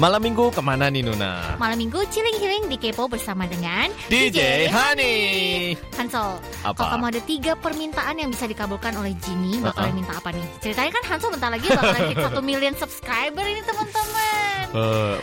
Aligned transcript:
Malam 0.00 0.24
minggu 0.24 0.48
ke 0.48 0.64
mana 0.64 0.88
nih 0.88 1.04
Nuna? 1.04 1.60
Malam 1.60 1.76
minggu 1.76 2.00
chilling 2.08 2.40
healing 2.40 2.72
di 2.72 2.80
Kepo 2.80 3.04
bersama 3.04 3.44
dengan 3.44 3.92
DJ 4.08 4.64
Hani. 4.66 5.12
Hansol. 5.92 6.40
Apa? 6.64 6.72
Kalau 6.72 6.88
kamu 6.96 7.06
ada 7.12 7.20
tiga 7.20 7.52
permintaan 7.52 8.16
yang 8.16 8.32
bisa 8.32 8.48
dikabulkan 8.48 8.96
oleh 8.96 9.12
Jimmy, 9.20 9.60
bakalan 9.60 9.92
Uh-uh. 9.92 9.98
minta 10.00 10.16
apa 10.16 10.32
nih? 10.32 10.46
Ceritanya 10.58 10.90
kan 10.90 11.04
Hansol 11.04 11.36
bentar 11.36 11.52
lagi 11.52 11.68
bakalan 11.68 12.00
hit 12.08 12.16
satu 12.24 12.40
million 12.40 12.72
subscriber 12.72 13.44
ini 13.44 13.60
teman-teman. 13.60 14.64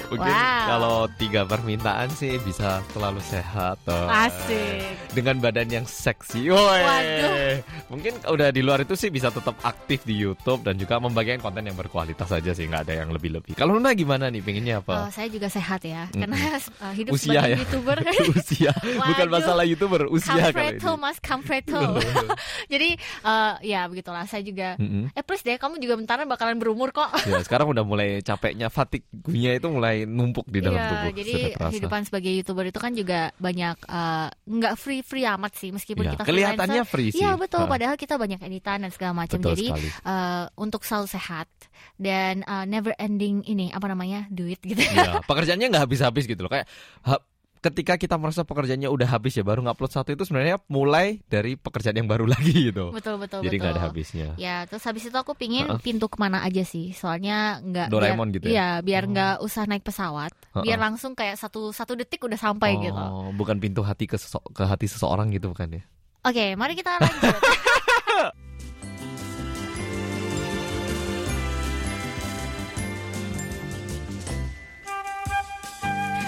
Mungkin 0.07 0.29
Wow. 0.29 0.65
kalau 0.67 0.97
tiga 1.15 1.41
permintaan 1.43 2.11
sih 2.13 2.37
bisa 2.37 2.83
selalu 2.91 3.17
sehat. 3.23 3.81
eh, 3.81 4.27
Asik. 4.29 4.93
Dengan 5.09 5.41
badan 5.41 5.73
yang 5.73 5.85
seksi. 5.89 6.53
Woi. 6.53 6.81
Waduh. 6.83 7.55
Mungkin 7.89 8.13
udah 8.27 8.53
di 8.53 8.61
luar 8.61 8.83
itu 8.83 8.93
sih 8.93 9.09
bisa 9.09 9.33
tetap 9.33 9.57
aktif 9.63 10.03
di 10.03 10.13
YouTube 10.13 10.61
dan 10.61 10.77
juga 10.77 10.99
membagikan 10.99 11.41
konten 11.41 11.65
yang 11.65 11.73
berkualitas 11.73 12.29
saja 12.29 12.53
sih 12.53 12.69
nggak 12.69 12.85
ada 12.85 12.93
yang 13.01 13.09
lebih-lebih. 13.09 13.57
Kalau 13.57 13.73
Nuna 13.73 13.97
gimana 13.97 14.29
nih? 14.29 14.43
Pengennya 14.43 14.66
Apa? 14.73 15.07
saya 15.09 15.27
juga 15.27 15.47
sehat 15.47 15.81
ya, 15.81 16.05
Mm-mm. 16.07 16.19
karena 16.19 16.37
uh, 16.77 16.93
hidup 16.93 17.11
Usia 17.13 17.31
sebagai 17.33 17.47
ya? 17.47 17.57
youtuber 17.57 17.97
usia, 18.33 18.71
bukan 18.77 19.07
Waduh. 19.23 19.33
masalah 19.33 19.63
youtuber, 19.63 20.01
usia 20.07 20.33
Kampreto 20.45 20.91
mas 20.95 21.17
Kampreto 21.17 21.81
Jadi 22.73 22.89
uh, 23.21 23.55
ya 23.59 23.85
begitulah 23.85 24.23
Saya 24.23 24.41
juga 24.41 24.75
Mm-mm. 24.75 25.11
Eh 25.11 25.21
please 25.21 25.41
deh 25.41 25.55
kamu 25.55 25.77
juga 25.77 25.95
bentaran 25.95 26.25
bakalan 26.25 26.57
berumur 26.57 26.89
kok 26.89 27.07
Ya 27.23 27.39
sekarang 27.39 27.69
udah 27.69 27.83
mulai 27.83 28.19
capeknya 28.19 28.67
fatigunya 28.67 29.55
itu 29.55 29.67
mulai 29.67 30.03
numpuk 30.03 30.45
di 30.45 30.59
dalam 30.59 30.77
Iya, 30.77 30.89
tubuh. 30.89 31.11
jadi 31.13 31.33
kehidupan 31.55 32.01
sebagai 32.03 32.31
youtuber 32.31 32.65
itu 32.65 32.77
kan 32.77 32.91
juga 32.91 33.19
banyak 33.37 33.77
uh, 33.85 34.27
nggak 34.43 34.73
free 34.75 35.01
free 35.01 35.23
amat 35.23 35.53
sih 35.53 35.69
meskipun 35.69 36.03
Iya, 36.03 36.11
kita 36.13 36.23
kelihatannya 36.23 36.83
free 36.83 37.09
sih. 37.09 37.21
Iya 37.21 37.35
betul, 37.35 37.59
Ha. 37.59 37.69
padahal 37.69 37.95
kita 37.95 38.15
banyak 38.15 38.39
editan 38.39 38.81
dan 38.81 38.91
segala 38.91 39.13
macam. 39.13 39.37
Jadi 39.37 39.67
sekali. 39.69 39.89
uh, 40.03 40.45
untuk 40.55 40.81
selalu 40.81 41.07
sehat 41.07 41.47
dan 41.95 42.41
uh, 42.43 42.63
never 42.63 42.93
ending 42.97 43.41
ini 43.43 43.69
apa 43.69 43.85
namanya 43.85 44.25
duit 44.29 44.56
gitu. 44.61 44.81
Iya, 44.81 45.21
pekerjaannya 45.23 45.67
nggak 45.67 45.83
habis-habis 45.83 46.23
gitu 46.25 46.39
loh. 46.39 46.49
Kayak 46.49 46.65
ha- 47.03 47.21
ketika 47.57 47.97
kita 47.97 48.15
merasa 48.15 48.45
pekerjaannya 48.45 48.85
udah 48.85 49.09
habis 49.09 49.33
ya 49.33 49.41
baru 49.41 49.59
ngupload 49.59 49.89
satu 49.89 50.13
itu 50.13 50.23
sebenarnya 50.23 50.61
mulai 50.67 51.19
dari 51.25 51.57
pekerjaan 51.57 51.95
yang 51.95 52.05
baru 52.05 52.23
lagi 52.33 52.69
gitu. 52.69 52.93
betul 52.93 53.17
betul 53.17 53.41
Jadi 53.41 53.55
nggak 53.57 53.73
ada 53.73 53.83
habisnya. 53.83 54.27
Ya, 54.37 54.63
terus 54.63 54.85
habis 54.85 55.03
itu 55.03 55.13
aku 55.13 55.33
pingin 55.33 55.65
Ha-ha. 55.65 55.81
pintu 55.81 56.05
ke 56.05 56.15
mana 56.15 56.41
aja 56.41 56.61
sih, 56.61 56.93
soalnya 56.93 57.57
nggak 57.59 57.89
Doraemon 57.89 58.29
biar, 58.29 58.35
gitu 58.35 58.45
ya? 58.47 58.51
Iya, 58.53 58.69
biar 58.81 59.03
Oh. 59.03 59.09
nggak 59.09 59.35
usah 59.41 59.63
naik 59.65 59.83
pesawat, 59.83 60.31
Ha-ha. 60.53 60.63
biar 60.63 60.77
langsung 60.77 61.11
kayak 61.11 61.35
satu 61.35 61.69
satu 61.69 61.93
detik 61.93 62.21
udah 62.21 62.37
sampai 62.37 62.77
gitu. 62.79 62.93
Oh, 62.95 63.33
bukan 63.33 63.57
pintu 63.57 63.81
hati 63.81 64.05
ke, 64.05 64.15
ke 64.53 64.63
hati 64.63 64.85
seseorang 64.85 65.27
gitu 65.29 65.49
bukan 65.49 65.81
ya? 65.81 65.83
Oke, 66.23 66.53
mari 66.53 66.73
kita 66.73 67.01
lanjut. 67.01 67.41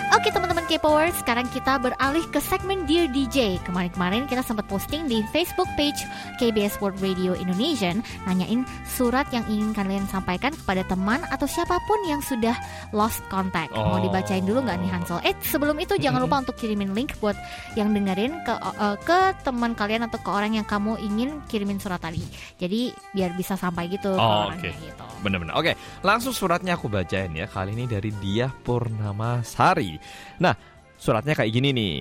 Oke 0.09 0.33
teman-teman 0.33 0.65
K-Power, 0.65 1.13
sekarang 1.13 1.45
kita 1.47 1.77
beralih 1.77 2.25
ke 2.27 2.41
segmen 2.41 2.83
Dear 2.83 3.05
DJ. 3.07 3.61
Kemarin-kemarin 3.61 4.25
kita 4.25 4.41
sempat 4.41 4.65
posting 4.65 5.05
di 5.05 5.21
Facebook 5.29 5.69
page 5.73 6.01
KBS 6.35 6.81
World 6.81 6.97
Radio 6.97 7.37
Indonesian 7.37 8.01
nanyain 8.25 8.65
surat 8.83 9.29
yang 9.29 9.45
ingin 9.45 9.69
kalian 9.71 10.03
sampaikan 10.05 10.49
kepada 10.51 10.81
teman 10.83 11.21
atau 11.29 11.45
siapa 11.45 11.77
pun 11.85 11.99
yang 12.03 12.19
sudah 12.19 12.57
lost 12.89 13.21
contact. 13.29 13.69
Mau 13.71 13.95
Oh. 13.95 14.01
dibacain 14.01 14.41
dulu 14.41 14.65
nggak 14.65 14.77
nih 14.77 14.89
Hansel? 14.89 15.21
Eh 15.21 15.37
sebelum 15.39 15.77
itu 15.77 15.93
jangan 16.03 16.19
lupa 16.19 16.41
untuk 16.41 16.57
kirimin 16.57 16.91
link 16.91 17.13
buat 17.19 17.37
yang 17.73 17.93
dengerin 17.93 18.33
ke 18.43 18.53
eh, 18.57 18.97
ke 18.99 19.19
teman 19.39 19.71
kalian 19.71 20.03
atau 20.03 20.17
ke 20.17 20.29
orang 20.29 20.51
yang 20.53 20.65
kamu 20.65 20.97
ingin 20.99 21.37
kirimin 21.45 21.77
surat 21.77 22.01
tadi. 22.01 22.25
Jadi 22.57 22.91
biar 23.13 23.37
bisa 23.37 23.53
sampai 23.55 23.87
gitu 23.87 24.09
ke 24.09 24.19
Oh, 24.19 24.49
orangnya 24.49 24.73
oke. 24.73 24.83
gitu. 24.83 25.05
Bener-bener. 25.21 25.53
Oke, 25.53 25.71
langsung 26.01 26.33
suratnya 26.33 26.73
aku 26.73 26.89
bacain 26.89 27.29
ya. 27.31 27.45
Kali 27.45 27.71
ini 27.71 27.85
dari 27.85 28.09
Dia 28.17 28.49
Purnama 28.49 29.45
Sari. 29.45 30.01
Nah, 30.39 30.55
suratnya 30.95 31.35
kayak 31.35 31.51
gini 31.51 31.69
nih. 31.71 31.95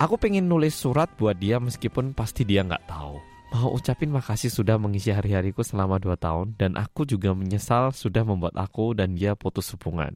Aku 0.00 0.18
pengen 0.18 0.50
nulis 0.50 0.74
surat 0.74 1.06
buat 1.14 1.38
dia 1.38 1.62
meskipun 1.62 2.14
pasti 2.16 2.42
dia 2.42 2.66
nggak 2.66 2.90
tahu. 2.90 3.33
Mau 3.54 3.70
ucapin 3.70 4.10
makasih 4.10 4.50
sudah 4.50 4.82
mengisi 4.82 5.14
hari-hariku 5.14 5.62
selama 5.62 6.02
2 6.02 6.18
tahun 6.18 6.58
dan 6.58 6.74
aku 6.74 7.06
juga 7.06 7.30
menyesal 7.38 7.94
sudah 7.94 8.26
membuat 8.26 8.58
aku 8.58 8.98
dan 8.98 9.14
dia 9.14 9.38
putus 9.38 9.70
hubungan. 9.78 10.10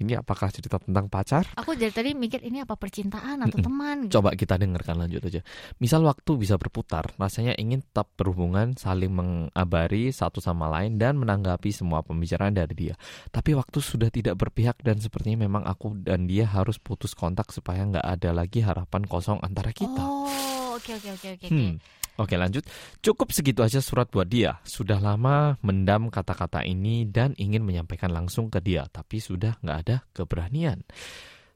Ini 0.00 0.24
apakah 0.24 0.48
cerita 0.48 0.80
tentang 0.80 1.12
pacar? 1.12 1.44
Aku 1.60 1.76
dari 1.76 1.92
tadi 1.92 2.16
mikir 2.16 2.40
ini 2.48 2.64
apa 2.64 2.80
percintaan 2.80 3.44
atau 3.44 3.60
teman 3.60 4.08
gitu. 4.08 4.16
Coba 4.16 4.32
kita 4.32 4.56
dengarkan 4.56 5.04
lanjut 5.04 5.20
aja. 5.20 5.44
Misal 5.76 6.00
waktu 6.08 6.40
bisa 6.40 6.56
berputar, 6.56 7.12
rasanya 7.20 7.52
ingin 7.60 7.84
tetap 7.84 8.08
berhubungan, 8.16 8.72
saling 8.80 9.12
mengabari 9.12 10.08
satu 10.08 10.40
sama 10.40 10.72
lain 10.72 10.96
dan 10.96 11.20
menanggapi 11.20 11.68
semua 11.68 12.00
pembicaraan 12.00 12.56
dari 12.56 12.72
dia. 12.72 12.94
Tapi 13.28 13.52
waktu 13.52 13.84
sudah 13.84 14.08
tidak 14.08 14.40
berpihak 14.40 14.80
dan 14.80 14.96
sepertinya 14.96 15.44
memang 15.44 15.68
aku 15.68 15.92
dan 15.92 16.24
dia 16.24 16.48
harus 16.48 16.80
putus 16.80 17.12
kontak 17.12 17.52
supaya 17.52 17.84
nggak 17.84 18.06
ada 18.16 18.32
lagi 18.32 18.64
harapan 18.64 19.04
kosong 19.04 19.44
antara 19.44 19.76
kita. 19.76 20.00
Oh, 20.00 20.80
oke 20.80 20.96
oke 20.96 21.08
oke 21.20 21.28
oke. 21.36 21.46
oke. 21.52 21.52
Hmm. 21.52 21.76
Oke 22.18 22.34
lanjut, 22.34 22.66
cukup 22.98 23.30
segitu 23.30 23.62
aja 23.62 23.78
surat 23.78 24.10
buat 24.10 24.26
dia. 24.26 24.58
Sudah 24.66 24.98
lama 24.98 25.54
mendam 25.62 26.10
kata-kata 26.10 26.66
ini 26.66 27.06
dan 27.06 27.30
ingin 27.38 27.62
menyampaikan 27.62 28.10
langsung 28.10 28.50
ke 28.50 28.58
dia, 28.58 28.90
tapi 28.90 29.22
sudah 29.22 29.54
nggak 29.62 29.78
ada 29.86 29.96
keberanian. 30.10 30.82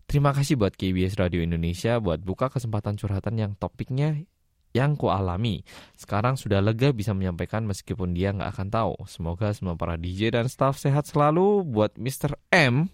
Terima 0.06 0.30
kasih 0.30 0.54
buat 0.54 0.78
KBS 0.78 1.18
Radio 1.18 1.42
Indonesia 1.42 1.98
buat 1.98 2.22
buka 2.22 2.46
kesempatan 2.46 2.94
curhatan 2.94 3.42
yang 3.42 3.52
topiknya 3.58 4.22
yang 4.70 4.94
ku 4.94 5.10
alami. 5.10 5.66
Sekarang 5.98 6.38
sudah 6.38 6.62
lega 6.62 6.94
bisa 6.94 7.10
menyampaikan 7.10 7.66
meskipun 7.66 8.14
dia 8.14 8.30
nggak 8.30 8.54
akan 8.54 8.68
tahu. 8.70 8.94
Semoga 9.10 9.50
semua 9.50 9.74
para 9.74 9.98
DJ 9.98 10.30
dan 10.30 10.46
staff 10.46 10.78
sehat 10.78 11.10
selalu 11.10 11.66
buat 11.66 11.98
Mr. 11.98 12.38
M 12.54 12.86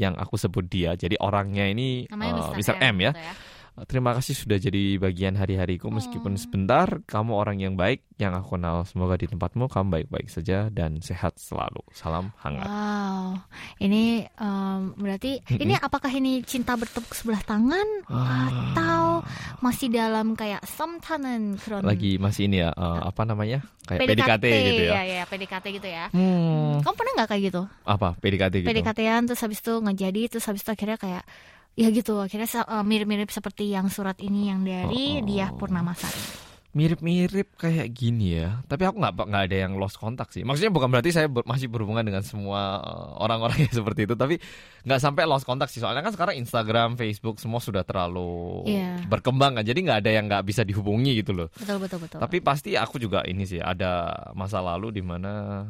yang 0.00 0.16
aku 0.16 0.40
sebut 0.40 0.64
dia. 0.72 0.96
Jadi 0.96 1.20
orangnya 1.20 1.68
ini 1.68 2.08
Namanya 2.08 2.32
eh, 2.32 2.58
Mr. 2.58 2.74
Mr. 2.74 2.76
M, 2.80 2.96
ya. 2.96 3.12
gitu 3.12 3.53
Terima 3.74 4.14
kasih 4.14 4.38
sudah 4.38 4.54
jadi 4.54 4.96
bagian 4.96 5.34
hari-hariku 5.34 5.90
meskipun 5.90 6.34
Oh. 6.34 6.40
sebentar. 6.40 6.86
Kamu 7.02 7.34
orang 7.34 7.58
yang 7.58 7.74
baik 7.74 8.06
yang 8.14 8.30
aku 8.30 8.54
kenal. 8.54 8.86
Semoga 8.86 9.18
di 9.18 9.26
tempatmu 9.26 9.66
kamu 9.66 9.88
baik-baik 9.90 10.30
saja 10.30 10.70
dan 10.70 11.02
sehat 11.02 11.34
selalu. 11.36 11.82
Salam 11.90 12.30
hangat. 12.38 12.64
Wow, 12.64 13.42
ini 13.78 14.22
em, 14.30 14.94
berarti 14.94 15.42
ini 15.52 15.74
apakah 15.74 16.06
ini 16.08 16.46
cinta 16.46 16.78
bertepuk 16.78 17.10
sebelah 17.10 17.42
tangan 17.42 18.06
atau 18.06 19.26
masih 19.58 19.90
dalam 19.90 20.34
kayak 20.34 20.62
samtanen 20.64 21.58
kron 21.58 21.82
lagi 21.82 22.14
masih 22.16 22.46
ini 22.46 22.62
ya 22.62 22.70
eh, 22.70 23.00
apa 23.02 23.26
namanya 23.26 23.66
kayak 23.84 24.00
PDKT, 24.06 24.44
gitu 24.46 24.82
ya. 24.86 24.92
ya, 24.94 25.02
ya 25.02 25.24
PDKT 25.26 25.66
gitu 25.74 25.88
ya. 25.88 26.04
Hmm, 26.14 26.78
Kamu 26.78 26.94
pernah 26.94 27.12
nggak 27.18 27.28
kayak 27.28 27.42
gitu? 27.50 27.62
apa 27.84 28.08
PDKT 28.16 28.54
gitu? 28.62 28.68
PDKT-an 28.70 29.22
terus 29.26 29.42
habis 29.42 29.58
itu 29.58 29.72
nggak 29.74 29.96
jadi 29.98 30.22
terus 30.30 30.46
habis 30.46 30.62
itu 30.62 30.70
akhirnya 30.70 30.94
kayak 30.96 31.24
ya 31.74 31.90
gitu 31.90 32.18
akhirnya 32.18 32.46
eh, 32.46 32.82
mirip-mirip 32.82 33.28
seperti 33.28 33.68
yang 33.68 33.86
surat 33.88 34.18
ini 34.18 34.48
yang 34.48 34.62
dari 34.62 35.18
Oh. 35.18 35.26
dia 35.26 35.50
Purnamasari. 35.50 36.42
Mirip-mirip 36.74 37.54
kayak 37.54 37.86
gini 37.94 38.34
ya. 38.34 38.58
Tapi 38.66 38.82
aku 38.82 38.98
nggak 38.98 39.14
nggak 39.14 39.44
ada 39.46 39.56
yang 39.62 39.78
lost 39.78 39.94
kontak 39.94 40.34
sih. 40.34 40.42
Maksudnya 40.42 40.74
bukan 40.74 40.90
berarti 40.90 41.14
saya 41.14 41.30
ber- 41.30 41.46
masih 41.46 41.70
berhubungan 41.70 42.02
dengan 42.02 42.26
semua 42.26 42.82
eh, 42.82 43.10
orang-orang 43.22 43.62
yang 43.62 43.74
seperti 43.78 44.10
itu. 44.10 44.18
Tapi 44.18 44.42
nggak 44.82 44.98
sampai 44.98 45.22
lost 45.22 45.46
kontak 45.46 45.70
sih. 45.70 45.78
Soalnya 45.78 46.02
kan 46.02 46.10
sekarang 46.10 46.34
Instagram, 46.34 46.98
Facebook 46.98 47.38
semua 47.38 47.62
sudah 47.62 47.86
terlalu 47.86 48.66
Iya. 48.66 49.06
berkembang 49.06 49.54
kan. 49.54 49.62
Jadi 49.62 49.86
nggak 49.86 50.02
ada 50.02 50.10
yang 50.10 50.26
nggak 50.26 50.42
bisa 50.42 50.66
dihubungi 50.66 51.22
gitu 51.22 51.30
loh. 51.30 51.46
Betul 51.54 51.78
betul 51.78 51.98
betul. 52.02 52.18
Tapi 52.18 52.42
pasti 52.42 52.74
aku 52.74 52.98
juga 52.98 53.22
ini 53.22 53.46
sih 53.46 53.62
ada 53.62 54.10
masa 54.34 54.58
lalu 54.58 54.90
di 54.90 55.02
mana 55.06 55.62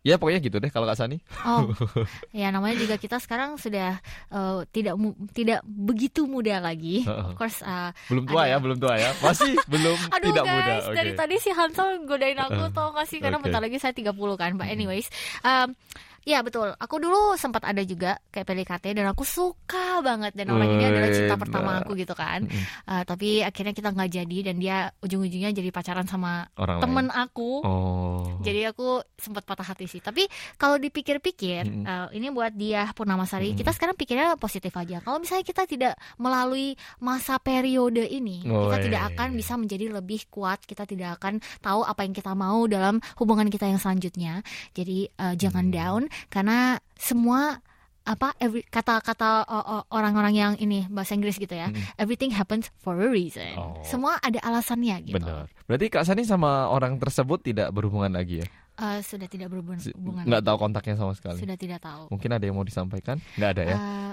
ya 0.00 0.16
pokoknya 0.16 0.40
gitu 0.40 0.56
deh 0.56 0.68
kalau 0.68 0.84
Kak 0.84 0.96
Sani. 0.96 1.20
Oh, 1.42 1.68
ya 2.32 2.48
namanya 2.48 2.76
juga 2.76 2.96
kita 2.96 3.16
sekarang 3.16 3.56
sudah 3.56 4.00
eh, 4.28 4.58
tidak 4.70 4.96
mu- 4.96 5.16
tidak 5.30 5.60
begitu 5.62 6.24
muda 6.24 6.56
lagi. 6.56 7.04
Of 7.04 7.36
course, 7.36 7.60
eh, 7.60 7.92
Belum 8.08 8.24
tua 8.24 8.44
Ada. 8.44 8.50
ya, 8.50 8.56
belum 8.58 8.78
tua 8.78 8.94
ya. 8.96 9.10
Masih 9.18 9.52
belum 9.72 9.98
aduh 10.08 10.26
tidak 10.26 10.44
guys, 10.44 10.56
muda. 10.56 10.74
Oke. 10.82 10.96
dari 10.96 11.12
tadi 11.12 11.34
si 11.36 11.50
Hansel 11.50 11.88
godain 12.04 12.38
aku 12.38 12.72
tau 12.72 12.90
gak 12.90 13.06
sih 13.06 13.20
karena 13.20 13.36
Oke. 13.36 13.44
bentar 13.46 13.60
lagi 13.60 13.76
saya 13.76 13.92
30 13.92 14.08
kan. 14.34 14.56
But 14.56 14.68
anyways, 14.68 15.12
um, 15.40 15.76
ya 16.22 16.44
betul. 16.44 16.72
Aku 16.76 17.00
dulu 17.00 17.34
sempat 17.34 17.64
ada 17.64 17.80
juga 17.82 18.20
kayak 18.28 18.46
PDKT 18.46 18.84
dan 18.92 19.06
aku 19.08 19.24
suka 19.24 20.00
banget 20.00 20.32
dan 20.36 20.52
orang 20.52 20.68
ini 20.76 20.84
adalah 20.86 21.10
cinta 21.10 21.34
pertama 21.34 21.70
nah. 21.74 21.80
aku 21.80 21.96
gitu 21.96 22.12
kan. 22.12 22.44
Eh, 22.86 23.02
tapi 23.04 23.40
akhirnya 23.40 23.72
kita 23.72 23.90
nggak 23.90 24.10
jadi 24.10 24.38
dan 24.52 24.56
dia 24.56 24.76
ujung-ujungnya 25.00 25.50
jadi 25.50 25.70
pacaran 25.70 26.04
sama 26.04 26.44
Orang 26.56 26.80
temen 26.80 27.06
lain. 27.08 27.22
aku. 27.24 27.50
Oh. 27.64 28.24
Jadi 28.40 28.60
aku 28.68 29.00
sempat 29.16 29.44
patah 29.44 29.64
hati 29.64 29.86
sih. 29.86 30.00
Tapi 30.00 30.24
kalau 30.56 30.76
dipikir-pikir, 30.76 31.64
Mm-mm. 31.64 31.84
eh, 31.84 32.06
ini 32.16 32.28
buat 32.30 32.52
dia 32.52 32.88
Purnamasari, 32.92 33.52
Mm-mm. 33.52 33.60
kita 33.60 33.70
sekarang 33.72 33.96
pikirnya 33.96 34.36
positif 34.36 34.72
aja. 34.76 35.00
Kalau 35.00 35.18
misalnya 35.18 35.44
kita 35.44 35.64
tidak 35.64 35.94
melalui 36.16 36.72
masa 36.98 37.40
periode 37.40 38.04
ini, 38.04 38.44
kita 38.44 38.76
Woi. 38.76 38.84
tidak 38.84 39.02
akan 39.14 39.28
bisa 39.32 39.54
menjadi 39.56 39.88
lebih 39.90 40.28
kuat. 40.28 40.60
Kita 40.64 40.84
tidak 40.84 41.20
akan 41.20 41.40
tahu 41.60 41.80
apa 41.82 42.04
yang 42.04 42.12
kita 42.12 42.32
mau 42.32 42.64
dalam 42.64 43.00
hubungan 43.16 43.48
kita 43.48 43.66
yang 43.66 43.80
selanjutnya. 43.80 44.44
Jadi 44.72 45.08
eh, 45.08 45.34
jangan 45.36 45.58
Hmm. 45.60 45.76
down 45.76 46.02
karena 46.28 46.78
semua 46.98 47.62
apa 48.00 48.32
every 48.40 48.64
kata-kata 48.66 49.44
uh, 49.44 49.66
uh, 49.78 49.82
orang-orang 49.92 50.34
yang 50.34 50.52
ini 50.56 50.88
bahasa 50.88 51.14
Inggris 51.14 51.36
gitu 51.36 51.52
ya. 51.52 51.68
Mm-mm. 51.68 51.84
Everything 52.00 52.32
happens 52.32 52.72
for 52.80 52.96
a 52.96 53.06
reason. 53.06 53.54
Oh. 53.54 53.76
Semua 53.84 54.16
ada 54.24 54.40
alasannya 54.42 55.04
gitu. 55.04 55.20
Benar. 55.20 55.46
Berarti 55.68 55.86
Kak 55.92 56.02
Sani 56.08 56.26
sama 56.26 56.66
orang 56.72 56.96
tersebut 56.98 57.44
tidak 57.44 57.70
berhubungan 57.70 58.10
lagi 58.10 58.42
ya? 58.42 58.46
Uh, 58.80 59.04
sudah 59.04 59.28
tidak 59.28 59.52
berhubungan. 59.52 59.76
Nggak 60.24 60.40
tahu 60.40 60.56
kontaknya 60.56 60.96
sama 60.96 61.12
sekali. 61.12 61.36
Sudah 61.36 61.56
tidak 61.60 61.84
tahu. 61.84 62.08
Mungkin 62.08 62.30
ada 62.32 62.44
yang 62.48 62.56
mau 62.56 62.64
disampaikan? 62.64 63.20
Nggak 63.36 63.50
ada 63.52 63.62
ya? 63.68 63.76
Uh, 63.76 64.12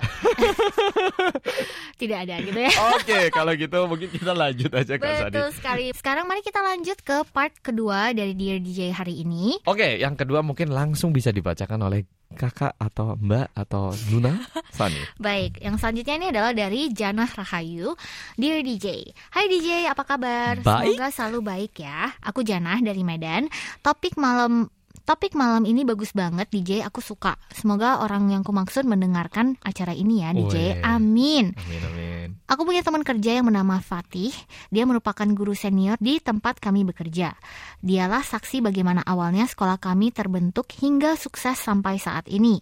tidak 2.04 2.28
ada 2.28 2.36
gitu 2.44 2.60
ya. 2.60 2.72
Oke, 2.92 3.08
okay, 3.08 3.24
kalau 3.31 3.56
gitu 3.56 3.80
mungkin 3.88 4.12
kita 4.12 4.36
lanjut 4.36 4.72
aja 4.75 4.94
Kak 5.00 5.08
Sadi. 5.24 5.40
Betul 5.40 5.50
sekali. 5.56 5.86
Sekarang 5.96 6.28
mari 6.28 6.44
kita 6.44 6.60
lanjut 6.60 7.00
ke 7.00 7.24
part 7.31 7.56
kedua 7.64 8.12
dari 8.12 8.36
Dear 8.36 8.60
DJ 8.60 8.92
hari 8.92 9.24
ini. 9.24 9.56
Oke, 9.64 9.80
okay, 9.80 9.92
yang 10.04 10.19
kedua 10.19 10.44
mungkin 10.44 10.75
langsung 10.75 11.16
bisa 11.16 11.31
dibacakan 11.31 11.88
oleh 11.88 12.04
kakak 12.38 12.78
atau 12.78 13.18
mbak 13.18 13.50
atau 13.57 13.89
Nuna 14.13 14.38
Sani. 14.69 15.01
Baik, 15.25 15.57
yang 15.60 15.81
selanjutnya 15.81 16.16
ini 16.22 16.28
adalah 16.30 16.54
dari 16.54 16.94
Janah 16.94 17.28
Rahayu. 17.34 17.98
Dear 18.38 18.62
DJ, 18.62 19.10
Hai 19.34 19.50
DJ, 19.50 19.89
apa 19.89 20.06
kabar? 20.06 20.62
Baik. 20.62 20.95
Semoga 20.95 21.07
selalu 21.10 21.39
baik 21.42 21.74
ya. 21.81 22.13
Aku 22.22 22.45
Janah 22.45 22.78
dari 22.86 23.01
Medan. 23.01 23.50
Topik 23.81 24.16
malam 24.22 24.69
Topik 25.07 25.39
malam 25.39 25.63
ini 25.63 25.88
bagus 25.88 26.12
banget 26.12 26.51
DJ, 26.51 26.83
aku 26.83 27.00
suka. 27.00 27.39
Semoga 27.56 28.04
orang 28.04 28.27
yang 28.27 28.44
kumaksud 28.44 28.83
mendengarkan 28.83 29.56
acara 29.63 29.95
ini 29.95 30.19
ya 30.19 30.36
DJ. 30.36 30.83
Amin. 30.83 31.56
Amin 31.56 31.81
amin. 31.88 32.27
Aku 32.44 32.68
punya 32.68 32.83
teman 32.83 33.07
kerja 33.07 33.39
yang 33.39 33.48
bernama 33.48 33.80
Fatih. 33.80 34.36
Dia 34.68 34.83
merupakan 34.83 35.24
guru 35.31 35.56
senior 35.56 35.95
di 36.04 36.19
tempat 36.19 36.59
kami 36.59 36.83
bekerja. 36.83 37.39
Dialah 37.80 38.19
saksi 38.19 38.59
bagaimana 38.59 39.00
awalnya 39.07 39.48
sekolah 39.48 39.80
kami 39.80 40.12
terbentuk 40.12 40.68
hingga 40.75 41.15
sukses 41.15 41.56
sampai 41.56 42.04
saat 42.04 42.27
ini. 42.27 42.59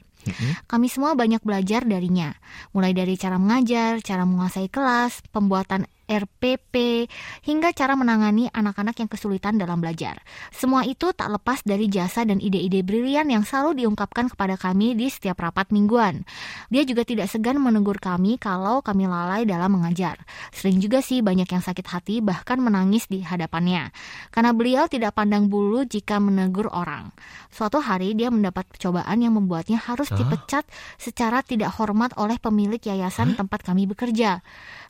Kami 0.69 0.85
semua 0.85 1.17
banyak 1.17 1.41
belajar 1.41 1.81
darinya, 1.81 2.33
mulai 2.77 2.93
dari 2.93 3.17
cara 3.17 3.41
mengajar, 3.41 4.01
cara 4.05 4.25
menguasai 4.25 4.69
kelas, 4.69 5.25
pembuatan 5.33 5.89
RPP, 6.05 7.05
hingga 7.45 7.73
cara 7.73 7.97
menangani 7.97 8.49
anak-anak 8.53 9.01
yang 9.01 9.09
kesulitan 9.09 9.57
dalam 9.57 9.81
belajar. 9.81 10.21
Semua 10.53 10.85
itu 10.85 11.11
tak 11.11 11.33
lepas 11.33 11.65
dari 11.65 11.89
jasa 11.89 12.23
dan 12.23 12.37
ide-ide 12.37 12.85
brilian 12.85 13.27
yang 13.29 13.41
selalu 13.41 13.85
diungkapkan 13.85 14.29
kepada 14.29 14.55
kami 14.55 14.93
di 14.93 15.09
setiap 15.09 15.41
rapat 15.41 15.73
mingguan. 15.73 16.23
Dia 16.69 16.85
juga 16.85 17.03
tidak 17.05 17.29
segan 17.29 17.57
menegur 17.57 17.97
kami 17.97 18.37
kalau 18.37 18.85
kami 18.85 19.09
lalai 19.09 19.43
dalam 19.49 19.77
mengajar. 19.77 20.21
Sering 20.53 20.77
juga 20.77 21.01
sih 21.01 21.25
banyak 21.25 21.49
yang 21.49 21.63
sakit 21.65 21.85
hati 21.89 22.15
bahkan 22.21 22.61
menangis 22.61 23.09
di 23.09 23.25
hadapannya. 23.25 23.89
Karena 24.29 24.53
beliau 24.53 24.85
tidak 24.85 25.17
pandang 25.17 25.49
bulu 25.49 25.83
jika 25.83 26.21
menegur 26.21 26.69
orang. 26.69 27.09
Suatu 27.49 27.79
hari 27.79 28.13
dia 28.13 28.29
mendapat 28.29 28.67
percobaan 28.67 29.17
yang 29.23 29.33
membuatnya 29.33 29.79
harus 29.79 30.11
dipecat 30.11 30.67
secara 30.99 31.41
tidak 31.41 31.71
hormat 31.79 32.11
oleh 32.19 32.35
pemilik 32.37 32.79
yayasan 32.79 33.33
tempat 33.39 33.63
kami 33.63 33.87
bekerja. 33.87 34.43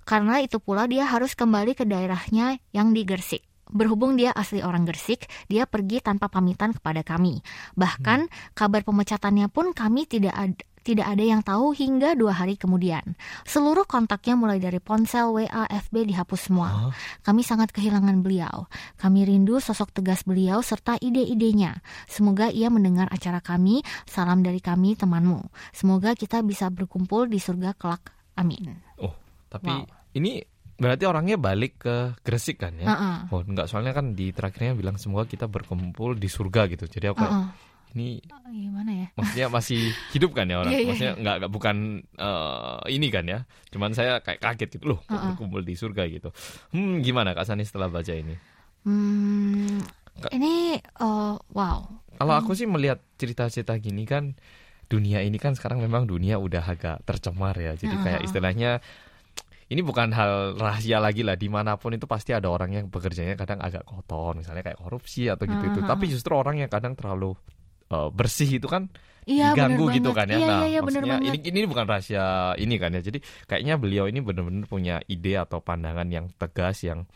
Karena 0.05 0.39
itu 0.39 0.61
pula 0.61 0.85
dia 0.85 1.09
harus 1.09 1.33
kembali 1.33 1.73
ke 1.73 1.83
daerahnya 1.83 2.61
yang 2.71 2.93
di 2.93 3.01
Gersik. 3.03 3.41
Berhubung 3.65 4.13
dia 4.13 4.29
asli 4.29 4.61
orang 4.61 4.85
Gersik, 4.85 5.25
dia 5.49 5.65
pergi 5.65 5.97
tanpa 5.97 6.29
pamitan 6.29 6.71
kepada 6.77 7.01
kami. 7.01 7.41
Bahkan 7.73 8.53
kabar 8.53 8.85
pemecatannya 8.85 9.49
pun 9.49 9.73
kami 9.73 10.05
tidak 10.05 10.37
ada, 10.37 10.61
tidak 10.85 11.09
ada 11.09 11.23
yang 11.25 11.41
tahu 11.41 11.73
hingga 11.73 12.13
dua 12.13 12.37
hari 12.37 12.61
kemudian. 12.61 13.17
Seluruh 13.41 13.89
kontaknya 13.89 14.37
mulai 14.37 14.61
dari 14.61 14.77
ponsel, 14.77 15.33
WA, 15.33 15.65
FB 15.65 16.13
dihapus 16.13 16.41
semua. 16.45 16.93
Kami 17.25 17.41
sangat 17.41 17.73
kehilangan 17.73 18.21
beliau. 18.21 18.69
Kami 19.01 19.25
rindu 19.25 19.57
sosok 19.57 19.89
tegas 19.89 20.21
beliau 20.21 20.61
serta 20.61 21.01
ide-idenya. 21.01 21.81
Semoga 22.05 22.53
ia 22.53 22.69
mendengar 22.69 23.09
acara 23.09 23.41
kami. 23.41 23.81
Salam 24.05 24.45
dari 24.45 24.61
kami 24.61 24.93
temanmu. 24.93 25.41
Semoga 25.73 26.13
kita 26.13 26.45
bisa 26.45 26.69
berkumpul 26.69 27.25
di 27.25 27.41
surga 27.41 27.73
kelak. 27.73 28.13
Amin. 28.37 28.84
Tapi 29.55 29.71
wow. 29.71 30.15
ini 30.19 30.43
berarti 30.75 31.03
orangnya 31.07 31.39
balik 31.39 31.87
ke 31.87 31.95
Gresik 32.19 32.59
kan 32.59 32.75
ya? 32.75 32.91
Uh-uh. 32.91 33.15
Oh 33.31 33.41
enggak, 33.41 33.71
soalnya 33.71 33.95
kan 33.95 34.11
di 34.11 34.35
terakhirnya 34.35 34.75
bilang 34.75 34.99
semoga 34.99 35.23
kita 35.23 35.47
berkumpul 35.47 36.19
di 36.19 36.27
surga 36.27 36.67
gitu. 36.67 36.91
Jadi 36.91 37.15
aku 37.15 37.23
uh-uh. 37.23 37.47
ini 37.95 38.19
oh, 38.27 38.51
gimana 38.51 38.91
ya? 38.91 39.07
Maksudnya 39.15 39.47
masih 39.47 39.95
hidup 40.11 40.35
kan 40.35 40.51
ya 40.51 40.59
orang? 40.59 40.75
yeah, 40.75 40.83
yeah, 40.83 40.89
maksudnya 40.91 41.13
enggak, 41.15 41.35
enggak 41.39 41.51
bukan 41.55 41.75
uh, 42.19 42.83
ini 42.91 43.07
kan 43.07 43.23
ya? 43.23 43.39
Cuman 43.71 43.95
saya 43.95 44.19
kayak 44.19 44.43
kaget 44.43 44.69
gitu 44.75 44.85
loh, 44.95 44.99
uh-uh. 45.07 45.31
berkumpul 45.31 45.63
di 45.63 45.79
surga 45.79 46.03
gitu. 46.11 46.29
Hmm, 46.75 46.99
gimana 46.99 47.31
Kak 47.31 47.47
Sani 47.47 47.63
setelah 47.63 47.87
baca 47.87 48.11
ini? 48.11 48.35
Hmm, 48.83 49.79
ini 50.35 50.75
uh, 50.99 51.39
wow. 51.55 51.79
Kalau 52.19 52.33
aku 52.35 52.51
sih 52.51 52.67
melihat 52.67 52.99
cerita-cerita 53.15 53.75
gini 53.79 54.03
kan 54.03 54.35
dunia 54.85 55.25
ini 55.25 55.41
kan 55.41 55.57
sekarang 55.57 55.81
memang 55.81 56.05
dunia 56.05 56.35
udah 56.35 56.63
agak 56.67 56.99
tercemar 57.07 57.55
ya. 57.55 57.79
Jadi 57.79 57.95
kayak 57.95 58.21
istilahnya 58.27 58.83
ini 59.65 59.81
bukan 59.81 60.13
hal 60.13 60.59
rahasia 60.61 61.01
lagi 61.01 61.25
lah 61.25 61.33
di 61.33 61.49
mana 61.49 61.73
pun 61.81 61.97
itu 61.97 62.05
pasti 62.05 62.37
ada 62.37 62.45
orang 62.53 62.77
yang 62.77 62.85
bekerjanya 62.93 63.33
kadang 63.33 63.57
agak 63.57 63.81
kotor 63.81 64.37
misalnya 64.37 64.61
kayak 64.61 64.77
korupsi 64.77 65.25
atau 65.25 65.49
gitu 65.49 65.63
itu 65.65 65.79
uh 65.81 65.83
-huh. 65.85 65.89
tapi 65.89 66.05
justru 66.05 66.37
orang 66.37 66.61
yang 66.61 66.69
kadang 66.69 66.93
terlalu 66.93 67.33
uh, 67.89 68.09
bersih 68.13 68.61
itu 68.61 68.69
kan 68.69 68.89
Iya, 69.25 69.57
diganggu 69.57 69.89
gitu 69.89 70.13
kan 70.13 70.29
ya. 70.29 70.37
Iya, 70.37 70.45
nah, 70.45 70.61
iya, 70.61 70.67
iya, 70.69 70.79
maksudnya 70.85 71.17
ini 71.17 71.41
ini 71.41 71.65
bukan 71.65 71.89
rahasia 71.89 72.53
ini 72.61 72.77
kan 72.77 72.93
ya. 72.93 73.01
Jadi 73.01 73.25
kayaknya 73.49 73.81
beliau 73.81 74.05
ini 74.05 74.21
benar-benar 74.21 74.69
punya 74.69 75.01
ide 75.09 75.41
atau 75.41 75.65
pandangan 75.65 76.05
yang 76.13 76.29
tegas 76.37 76.85
yang 76.85 77.09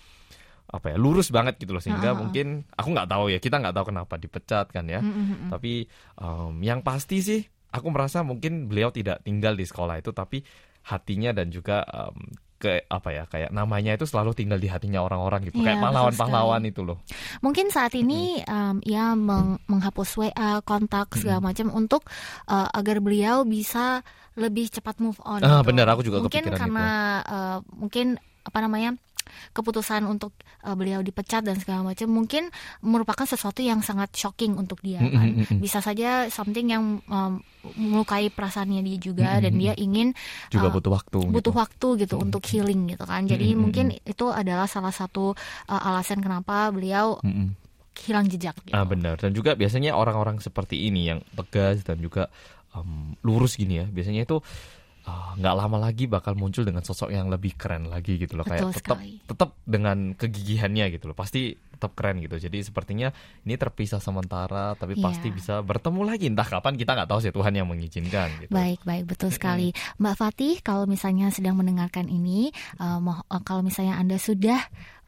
apa 0.73 0.93
ya 0.93 0.97
lurus 0.97 1.29
banget 1.29 1.61
gitu 1.61 1.73
loh 1.73 1.81
sehingga 1.81 2.13
uh 2.13 2.17
-huh. 2.17 2.21
mungkin 2.25 2.65
aku 2.73 2.89
nggak 2.97 3.09
tahu 3.13 3.25
ya 3.29 3.37
kita 3.37 3.61
nggak 3.61 3.73
tahu 3.77 3.85
kenapa 3.93 4.17
dipecat 4.17 4.73
kan 4.73 4.89
ya. 4.89 5.05
Uh 5.05 5.13
-huh. 5.13 5.49
Tapi 5.53 5.85
um, 6.17 6.57
yang 6.65 6.81
pasti 6.81 7.21
sih 7.21 7.41
aku 7.69 7.87
merasa 7.93 8.25
mungkin 8.25 8.65
beliau 8.65 8.89
tidak 8.89 9.21
tinggal 9.21 9.53
di 9.53 9.69
sekolah 9.69 10.01
itu 10.01 10.09
tapi 10.09 10.41
hatinya 10.83 11.31
dan 11.35 11.51
juga 11.51 11.83
um, 11.89 12.15
ke 12.59 12.83
apa 12.91 13.09
ya 13.15 13.23
kayak 13.23 13.55
namanya 13.55 13.95
itu 13.95 14.03
selalu 14.03 14.35
tinggal 14.35 14.59
di 14.59 14.67
hatinya 14.67 14.99
orang-orang 14.99 15.47
gitu 15.47 15.63
ya, 15.63 15.71
kayak 15.71 15.79
pahlawan-pahlawan 15.79 16.59
itu 16.67 16.83
loh. 16.83 16.99
Mungkin 17.39 17.71
saat 17.71 17.95
ini 17.95 18.43
hmm. 18.43 18.51
um, 18.51 18.77
ya 18.83 19.15
meng 19.15 19.63
menghapus 19.71 20.19
WA 20.19 20.59
kontak 20.67 21.15
segala 21.15 21.39
hmm. 21.39 21.47
macam 21.47 21.67
untuk 21.71 22.03
uh, 22.51 22.67
agar 22.75 22.99
beliau 22.99 23.47
bisa 23.47 24.03
lebih 24.35 24.67
cepat 24.67 24.99
move 24.99 25.17
on. 25.23 25.39
Ah 25.39 25.63
gitu. 25.63 25.71
benar 25.71 25.87
aku 25.87 26.03
juga 26.03 26.19
mungkin 26.19 26.51
karena 26.51 26.87
uh, 27.23 27.57
mungkin 27.71 28.19
apa 28.43 28.59
namanya 28.59 28.99
keputusan 29.53 30.05
untuk 30.05 30.35
uh, 30.63 30.75
beliau 30.75 30.99
dipecat 31.03 31.45
dan 31.45 31.57
segala 31.59 31.93
macam 31.93 32.07
mungkin 32.09 32.49
merupakan 32.81 33.25
sesuatu 33.25 33.63
yang 33.63 33.81
sangat 33.85 34.13
shocking 34.15 34.55
untuk 34.55 34.81
dia 34.83 34.99
kan. 34.99 35.45
Bisa 35.59 35.79
saja 35.79 36.27
something 36.31 36.67
yang 36.71 37.03
um, 37.07 37.43
melukai 37.75 38.31
perasaannya 38.31 38.81
dia 38.85 38.97
juga 38.97 39.29
dan 39.43 39.55
dia 39.55 39.75
ingin 39.75 40.15
juga 40.47 40.71
uh, 40.71 40.73
butuh 40.73 40.91
waktu 40.95 41.19
butuh 41.29 41.53
gitu. 41.53 41.59
waktu 41.59 41.87
gitu 42.07 42.15
untuk 42.19 42.43
healing 42.47 42.91
gitu 42.91 43.03
kan. 43.03 43.27
Jadi 43.27 43.53
mungkin 43.55 43.95
itu 44.03 44.25
adalah 44.31 44.65
salah 44.65 44.93
satu 44.93 45.33
uh, 45.67 45.81
alasan 45.89 46.23
kenapa 46.23 46.71
beliau 46.71 47.19
hilang 47.99 48.25
jejak 48.31 48.55
gitu. 48.63 48.75
Ah 48.75 48.87
benar 48.87 49.19
dan 49.19 49.35
juga 49.35 49.59
biasanya 49.59 49.95
orang-orang 49.95 50.39
seperti 50.39 50.87
ini 50.87 51.11
yang 51.11 51.19
tegas 51.35 51.83
dan 51.83 51.99
juga 51.99 52.31
um, 52.75 53.15
lurus 53.25 53.59
gini 53.59 53.83
ya 53.83 53.85
biasanya 53.89 54.23
itu 54.23 54.39
nggak 55.07 55.53
uh, 55.55 55.59
lama 55.65 55.77
lagi 55.79 56.05
bakal 56.05 56.35
muncul 56.35 56.67
dengan 56.67 56.83
sosok 56.83 57.09
yang 57.09 57.31
lebih 57.31 57.55
keren 57.55 57.87
lagi 57.87 58.19
gitu 58.19 58.35
loh. 58.35 58.45
Betul 58.45 58.71
kayak 58.71 58.77
tetap 58.81 58.97
tetap 59.25 59.49
dengan 59.63 60.13
kegigihannya 60.13 60.85
gitu 60.93 61.09
loh. 61.09 61.17
Pasti 61.17 61.55
tetap 61.55 61.95
keren 61.95 62.19
gitu. 62.19 62.35
Jadi 62.35 62.59
sepertinya 62.59 63.07
ini 63.47 63.55
terpisah 63.55 64.03
sementara 64.03 64.75
tapi 64.75 64.99
yeah. 64.99 65.05
pasti 65.07 65.31
bisa 65.31 65.63
bertemu 65.63 66.01
lagi. 66.03 66.27
Entah 66.27 66.43
kapan 66.43 66.75
kita 66.75 66.91
nggak 66.93 67.09
tahu 67.09 67.19
sih 67.23 67.31
Tuhan 67.31 67.53
yang 67.55 67.67
mengizinkan 67.71 68.27
gitu. 68.43 68.51
baik 68.51 68.83
baik. 68.83 69.07
Betul 69.07 69.31
sekali. 69.31 69.71
Mbak 69.97 70.15
Fatih 70.19 70.59
kalau 70.59 70.83
misalnya 70.83 71.31
sedang 71.31 71.55
mendengarkan 71.55 72.11
ini 72.11 72.51
uh, 72.83 72.99
kalau 73.47 73.63
misalnya 73.63 73.95
anda 73.95 74.19
sudah 74.19 74.59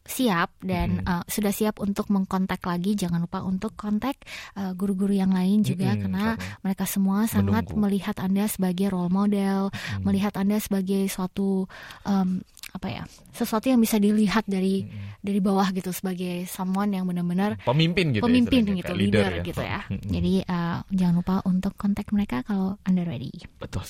siap 0.02 0.50
dan 0.66 1.02
hmm. 1.02 1.08
uh, 1.08 1.24
sudah 1.30 1.54
siap 1.54 1.78
untuk 1.78 2.10
mengkontak 2.10 2.62
lagi 2.66 2.98
jangan 2.98 3.22
lupa 3.24 3.46
untuk 3.46 3.78
kontak 3.78 4.18
uh, 4.58 4.74
guru-guru 4.74 5.14
uh, 5.14 5.20
yang 5.22 5.32
lain 5.32 5.62
juga 5.62 5.94
hmm, 5.94 6.00
karena 6.02 6.26
mereka 6.66 6.90
semua 6.90 7.30
sangat 7.30 7.70
menunggu. 7.70 7.82
melihat 7.86 8.18
anda 8.18 8.50
sebagai 8.50 8.90
role 8.90 9.14
model 9.14 9.70
hmm. 9.70 10.02
melihat 10.02 10.34
anda 10.42 10.58
sebagai 10.58 11.06
suatu 11.06 11.70
um, 12.04 12.42
apa 12.72 12.88
ya 12.88 13.04
sesuatu 13.36 13.68
yang 13.68 13.80
bisa 13.84 14.00
dilihat 14.00 14.48
dari 14.48 14.88
hmm. 14.88 15.20
dari 15.20 15.40
bawah 15.44 15.68
gitu 15.76 15.92
sebagai 15.92 16.48
someone 16.48 16.96
yang 16.96 17.04
benar-benar 17.04 17.60
pemimpin 17.68 18.16
gitu 18.16 18.24
pemimpin 18.24 18.64
ya, 18.64 18.80
gitu 18.80 18.94
leader, 18.96 19.28
leader 19.28 19.32
ya. 19.32 19.44
gitu 19.44 19.62
ya. 19.62 19.80
Hmm. 19.92 20.08
jadi 20.08 20.34
uh, 20.48 20.78
jangan 20.88 21.16
lupa 21.20 21.36
untuk 21.44 21.74
kontak 21.76 22.08
mereka 22.16 22.48
kalau 22.48 22.80
anda 22.88 23.04
ready. 23.04 23.32
Betul 23.60 23.84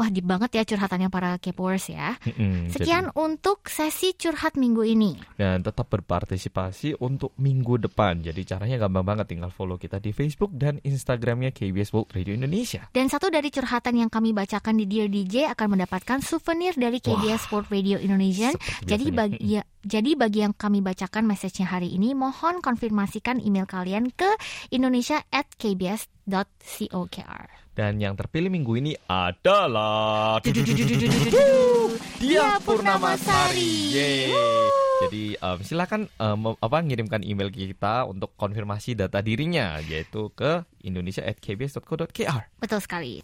wah 0.00 0.08
di 0.08 0.24
banget 0.24 0.56
ya 0.56 0.62
curhatannya 0.64 1.08
para 1.12 1.36
kepoers 1.36 1.92
ya. 1.92 2.16
Hmm, 2.24 2.72
sekian 2.72 3.12
jadi... 3.12 3.16
untuk 3.20 3.68
sesi 3.68 4.16
curhat 4.16 4.56
minggu 4.56 4.82
ini. 4.82 5.20
Dan 5.36 5.60
tetap 5.60 5.92
berpartisipasi 5.92 6.96
untuk 7.04 7.36
minggu 7.36 7.76
depan. 7.84 8.24
Jadi 8.24 8.40
caranya 8.48 8.88
gampang 8.88 9.04
banget 9.04 9.36
tinggal 9.36 9.52
follow 9.52 9.76
kita 9.76 10.00
di 10.00 10.16
Facebook 10.16 10.50
dan 10.56 10.80
Instagramnya 10.80 11.52
KBS 11.52 11.92
World 11.92 12.10
Radio 12.16 12.32
Indonesia. 12.34 12.88
Dan 12.90 13.12
satu 13.12 13.28
dari 13.28 13.52
curhatan 13.52 14.00
yang 14.00 14.10
kami 14.10 14.32
bacakan 14.32 14.80
di 14.80 14.84
Dear 14.88 15.12
DJ 15.12 15.52
akan 15.52 15.76
mendapatkan 15.78 16.18
souvenir 16.24 16.72
dari 16.74 16.98
KBS 16.98 17.52
World 17.52 17.68
Radio 17.68 18.00
Indonesia 18.00 18.13
Indonesian. 18.14 18.54
Jadi 18.86 19.10
bagi 19.10 19.58
ya, 19.58 19.66
jadi 19.82 20.14
bagi 20.14 20.46
yang 20.46 20.54
kami 20.54 20.78
bacakan 20.80 21.26
message-nya 21.26 21.66
hari 21.66 21.90
ini, 21.92 22.14
mohon 22.14 22.62
konfirmasikan 22.62 23.42
email 23.42 23.66
kalian 23.66 24.14
ke 24.14 24.30
indonesia@kbs.cokr. 24.70 27.46
Dan 27.74 27.98
yang 27.98 28.14
terpilih 28.14 28.54
minggu 28.54 28.78
ini 28.78 28.94
adalah 29.10 30.38
Dia 32.22 32.62
Purnamasari. 32.62 33.90
Yeay. 33.90 34.30
Jadi 35.02 35.14
Jadi 35.14 35.38
um, 35.38 35.58
silakan 35.62 36.02
um, 36.18 36.58
apa 36.58 36.82
ngirimkan 36.82 37.22
email 37.22 37.50
kita 37.50 38.02
untuk 38.02 38.34
konfirmasi 38.34 38.98
data 38.98 39.22
dirinya 39.22 39.78
yaitu 39.82 40.30
ke 40.34 40.66
indonesia@kbs.co.kr. 40.82 42.50
Betul 42.58 42.80
sekali. 42.82 43.22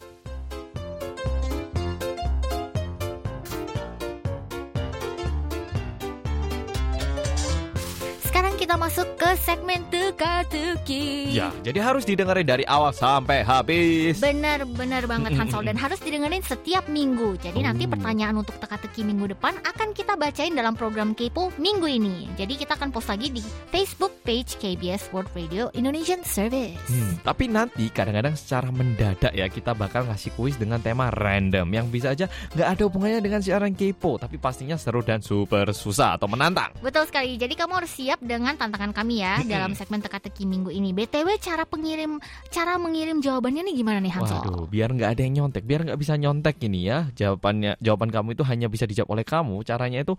Kita 8.71 8.87
masuk 8.87 9.19
ke 9.19 9.31
segmen 9.43 9.83
teka-teki. 9.91 11.35
Ya, 11.35 11.51
jadi 11.67 11.83
harus 11.83 12.07
didengarin 12.07 12.47
dari 12.47 12.63
awal 12.71 12.95
sampai 12.95 13.43
habis. 13.43 14.23
Benar-benar 14.23 15.11
banget 15.11 15.35
Hansol 15.35 15.67
dan 15.67 15.75
harus 15.83 15.99
didengerin 15.99 16.39
setiap 16.47 16.87
minggu. 16.87 17.35
Jadi 17.43 17.67
nanti 17.67 17.91
Oh. 17.91 17.99
pertanyaan 17.99 18.39
untuk 18.39 18.55
teka-teki 18.63 19.03
minggu 19.03 19.35
depan 19.35 19.59
akan 19.67 19.91
kita 19.91 20.15
bacain 20.15 20.55
dalam 20.55 20.79
program 20.79 21.19
Kepo 21.19 21.51
minggu 21.59 21.83
ini. 21.91 22.31
Jadi 22.39 22.55
kita 22.63 22.79
akan 22.79 22.95
post 22.95 23.11
lagi 23.11 23.35
di 23.35 23.43
Facebook 23.75 24.23
page 24.23 24.55
KBS 24.63 25.11
World 25.11 25.35
Radio 25.35 25.75
Indonesian 25.75 26.23
Service. 26.23 26.79
Hmm, 26.87 27.19
tapi 27.27 27.51
nanti 27.51 27.91
kadang-kadang 27.91 28.39
secara 28.39 28.71
mendadak 28.71 29.35
ya 29.35 29.51
kita 29.51 29.75
bakal 29.75 30.07
ngasih 30.07 30.31
kuis 30.39 30.55
dengan 30.55 30.79
tema 30.79 31.11
random 31.11 31.67
yang 31.75 31.91
bisa 31.91 32.15
aja 32.15 32.31
nggak 32.55 32.69
ada 32.79 32.83
hubungannya 32.87 33.19
dengan 33.19 33.43
siaran 33.43 33.75
kepo 33.75 34.15
tapi 34.23 34.39
pastinya 34.39 34.79
seru 34.79 35.03
dan 35.03 35.19
super 35.19 35.75
susah 35.75 36.15
atau 36.15 36.31
menantang. 36.31 36.71
Betul 36.79 37.11
sekali. 37.11 37.35
Jadi 37.35 37.59
kamu 37.59 37.83
harus 37.83 37.91
siap 37.91 38.23
dengan 38.23 38.60
tantangan 38.61 38.93
kami 38.93 39.25
ya 39.25 39.41
dalam 39.49 39.73
segmen 39.73 40.05
teka-teki 40.05 40.45
minggu 40.45 40.69
ini. 40.69 40.93
BTW 40.93 41.41
cara 41.41 41.65
pengirim 41.65 42.21
cara 42.53 42.77
mengirim 42.77 43.25
jawabannya 43.25 43.65
nih 43.65 43.75
gimana 43.81 43.99
nih 44.05 44.13
Hansol? 44.13 44.45
Waduh, 44.45 44.69
biar 44.69 44.93
nggak 44.93 45.11
ada 45.17 45.23
yang 45.25 45.35
nyontek, 45.41 45.65
biar 45.65 45.81
nggak 45.89 45.99
bisa 45.99 46.15
nyontek 46.21 46.57
ini 46.61 46.85
ya 46.85 47.09
jawabannya 47.17 47.81
jawaban 47.81 48.13
kamu 48.13 48.37
itu 48.37 48.45
hanya 48.45 48.69
bisa 48.69 48.85
dijawab 48.85 49.17
oleh 49.17 49.25
kamu. 49.25 49.57
Caranya 49.65 49.99
itu 50.05 50.15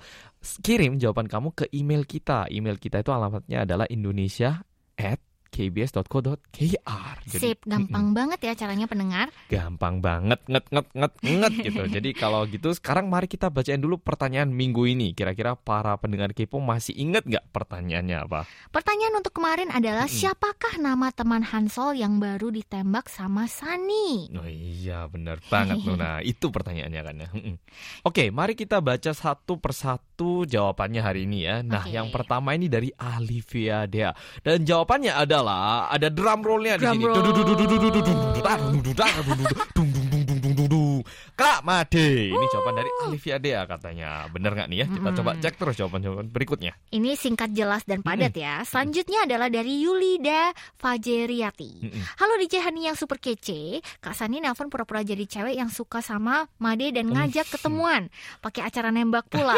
kirim 0.66 0.98
jawaban 0.98 1.30
kamu 1.30 1.54
ke 1.54 1.70
email 1.72 2.04
kita. 2.10 2.50
Email 2.50 2.82
kita 2.82 3.06
itu 3.06 3.14
alamatnya 3.14 3.64
adalah 3.64 3.86
indonesia 3.88 4.66
at 4.98 5.31
kbs.co.kr. 5.52 7.16
Jadi, 7.28 7.44
Sip, 7.44 7.60
gampang 7.64 8.16
banget 8.16 8.40
ya 8.42 8.56
caranya 8.56 8.88
pendengar. 8.88 9.28
gampang 9.48 10.00
banget 10.00 10.40
nget 10.48 10.66
nget 10.72 10.88
nget 10.96 11.14
nget 11.22 11.54
gitu. 11.62 11.82
Jadi 11.92 12.10
kalau 12.24 12.48
gitu 12.48 12.72
sekarang 12.72 13.08
mari 13.08 13.28
kita 13.28 13.52
bacain 13.52 13.78
dulu 13.78 14.00
pertanyaan 14.00 14.48
minggu 14.48 14.88
ini. 14.88 15.12
Kira-kira 15.12 15.54
para 15.54 15.96
pendengar 15.96 16.32
kepo 16.32 16.58
masih 16.58 16.96
inget 16.96 17.28
nggak 17.28 17.52
pertanyaannya 17.52 18.18
apa? 18.24 18.48
Pertanyaan 18.72 19.20
untuk 19.20 19.36
kemarin 19.36 19.70
adalah 19.70 20.08
Mm-mm. 20.08 20.18
siapakah 20.18 20.80
nama 20.80 21.12
teman 21.12 21.44
Hansol 21.44 22.00
yang 22.00 22.18
baru 22.18 22.48
ditembak 22.50 23.12
sama 23.12 23.46
Sani? 23.46 24.32
Oh 24.32 24.48
iya 24.48 25.06
benar 25.06 25.44
banget 25.46 25.82
tuh. 25.86 26.00
Nah 26.00 26.24
itu 26.24 26.48
pertanyaannya 26.48 27.02
kan 27.04 27.16
ya. 27.18 27.30
Mm-mm. 27.36 27.56
Oke 28.08 28.32
mari 28.32 28.56
kita 28.56 28.80
baca 28.80 29.12
satu 29.12 29.60
persatu 29.60 30.48
jawabannya 30.48 31.02
hari 31.04 31.28
ini 31.28 31.44
ya. 31.44 31.60
Nah 31.60 31.84
Oke. 31.84 31.92
yang 31.92 32.08
pertama 32.08 32.56
ini 32.56 32.72
dari 32.72 32.88
Alivia 32.96 33.84
Dea 33.84 34.16
dan 34.42 34.64
jawabannya 34.64 35.12
adalah 35.42 35.90
ada 35.90 36.08
drum 36.08 36.40
rollnya 36.46 36.78
di 36.78 36.86
sini. 36.86 37.06
Kak 41.62 41.70
Made 41.94 42.34
ini 42.34 42.46
jawaban 42.50 42.74
dari 42.74 42.90
Alivia 43.06 43.38
Dea 43.38 43.70
katanya. 43.70 44.26
Bener 44.34 44.58
nggak 44.58 44.66
nih 44.66 44.82
ya? 44.82 44.86
Kita 44.90 44.98
Mm-mm. 45.06 45.18
coba 45.22 45.32
cek 45.38 45.54
terus 45.62 45.76
jawaban-jawaban 45.78 46.34
berikutnya. 46.34 46.74
Ini 46.90 47.14
singkat 47.14 47.54
jelas 47.54 47.86
dan 47.86 48.02
padat 48.02 48.34
ya. 48.34 48.66
Selanjutnya 48.66 49.30
adalah 49.30 49.46
dari 49.46 49.86
Yulida 49.86 50.58
Fajeriati. 50.82 51.86
Mm-mm. 51.86 52.02
Halo 52.18 52.42
DJ 52.42 52.66
Hani 52.66 52.90
yang 52.90 52.98
super 52.98 53.22
kece, 53.22 53.78
Kak 54.02 54.18
Sani 54.18 54.42
nelpon 54.42 54.74
pura-pura 54.74 55.06
jadi 55.06 55.22
cewek 55.22 55.54
yang 55.54 55.70
suka 55.70 56.02
sama 56.02 56.50
Made 56.58 56.98
dan 56.98 57.14
ngajak 57.14 57.46
ketemuan. 57.54 58.10
Pakai 58.42 58.66
acara 58.66 58.90
nembak 58.90 59.30
pula. 59.30 59.54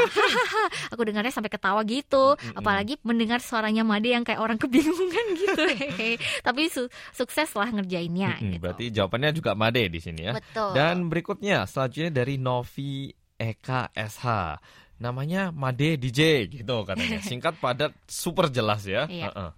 Aku 0.92 1.08
dengarnya 1.08 1.32
sampai 1.32 1.56
ketawa 1.56 1.88
gitu. 1.88 2.36
Apalagi 2.52 3.00
mendengar 3.08 3.40
suaranya 3.40 3.88
Made 3.88 4.12
yang 4.12 4.28
kayak 4.28 4.44
orang 4.44 4.60
kebingungan 4.60 5.26
gitu. 5.40 5.64
Tapi 6.44 6.68
su- 6.68 6.92
sukses 7.16 7.48
lah 7.56 7.72
ngerjainnya 7.72 8.44
Mm-mm, 8.44 8.60
gitu. 8.60 8.60
Berarti 8.60 8.84
jawabannya 8.92 9.32
juga 9.32 9.56
Made 9.56 9.88
di 9.88 10.04
sini 10.04 10.28
ya. 10.28 10.36
Betul. 10.36 10.76
Dan 10.76 11.08
berikutnya 11.08 11.64
selanjutnya 11.64 11.92
dari 12.14 12.36
Novi 12.42 13.12
Eka 13.38 13.92
SH. 13.94 14.26
Namanya 15.02 15.52
Made 15.52 16.00
DJ 16.00 16.48
gitu 16.48 16.88
katanya. 16.88 17.20
Singkat 17.30 17.60
padat 17.60 17.92
super 18.08 18.48
jelas 18.48 18.88
ya. 18.88 19.10
Iya. 19.10 19.30
Heeh. 19.30 19.50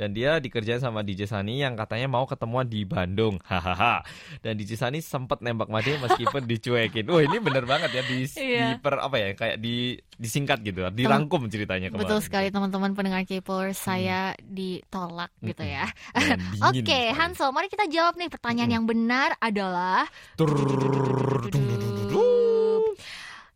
Dan 0.00 0.16
dia 0.16 0.40
dikerjain 0.40 0.80
sama 0.80 1.04
DJ 1.04 1.28
Sani 1.28 1.60
yang 1.60 1.76
katanya 1.76 2.08
mau 2.08 2.24
ketemuan 2.24 2.64
di 2.64 2.88
Bandung. 2.88 3.36
Hahaha. 3.50 4.00
Dan 4.40 4.56
DJ 4.56 4.80
Sani 4.80 5.04
sempat 5.04 5.44
nembak 5.44 5.68
Made 5.68 6.00
meskipun 6.00 6.48
dicuekin. 6.56 7.04
Wah, 7.04 7.20
ini 7.20 7.36
bener 7.36 7.68
banget 7.68 7.92
ya 7.92 8.02
di, 8.08 8.24
Iya. 8.24 8.80
di 8.80 8.80
per 8.80 8.96
apa 8.96 9.16
ya 9.20 9.36
kayak 9.36 9.60
di 9.60 10.00
disingkat 10.16 10.64
gitu, 10.64 10.84
dirangkum 10.92 11.48
ceritanya 11.52 11.92
kemarin. 11.92 12.04
Betul 12.04 12.20
sekali 12.20 12.48
teman-teman 12.52 12.92
pendengar 12.92 13.24
K-popers 13.24 13.76
saya 13.76 14.32
ditolak 14.40 15.32
gitu 15.44 15.64
ya. 15.64 15.84
Dingin 16.56 16.64
Oke, 16.64 16.80
sekali. 16.84 17.16
Hansol, 17.16 17.50
mari 17.52 17.68
kita 17.68 17.88
jawab 17.88 18.16
nih 18.16 18.28
pertanyaan 18.28 18.72
yang 18.80 18.84
benar 18.88 19.36
adalah 19.40 20.08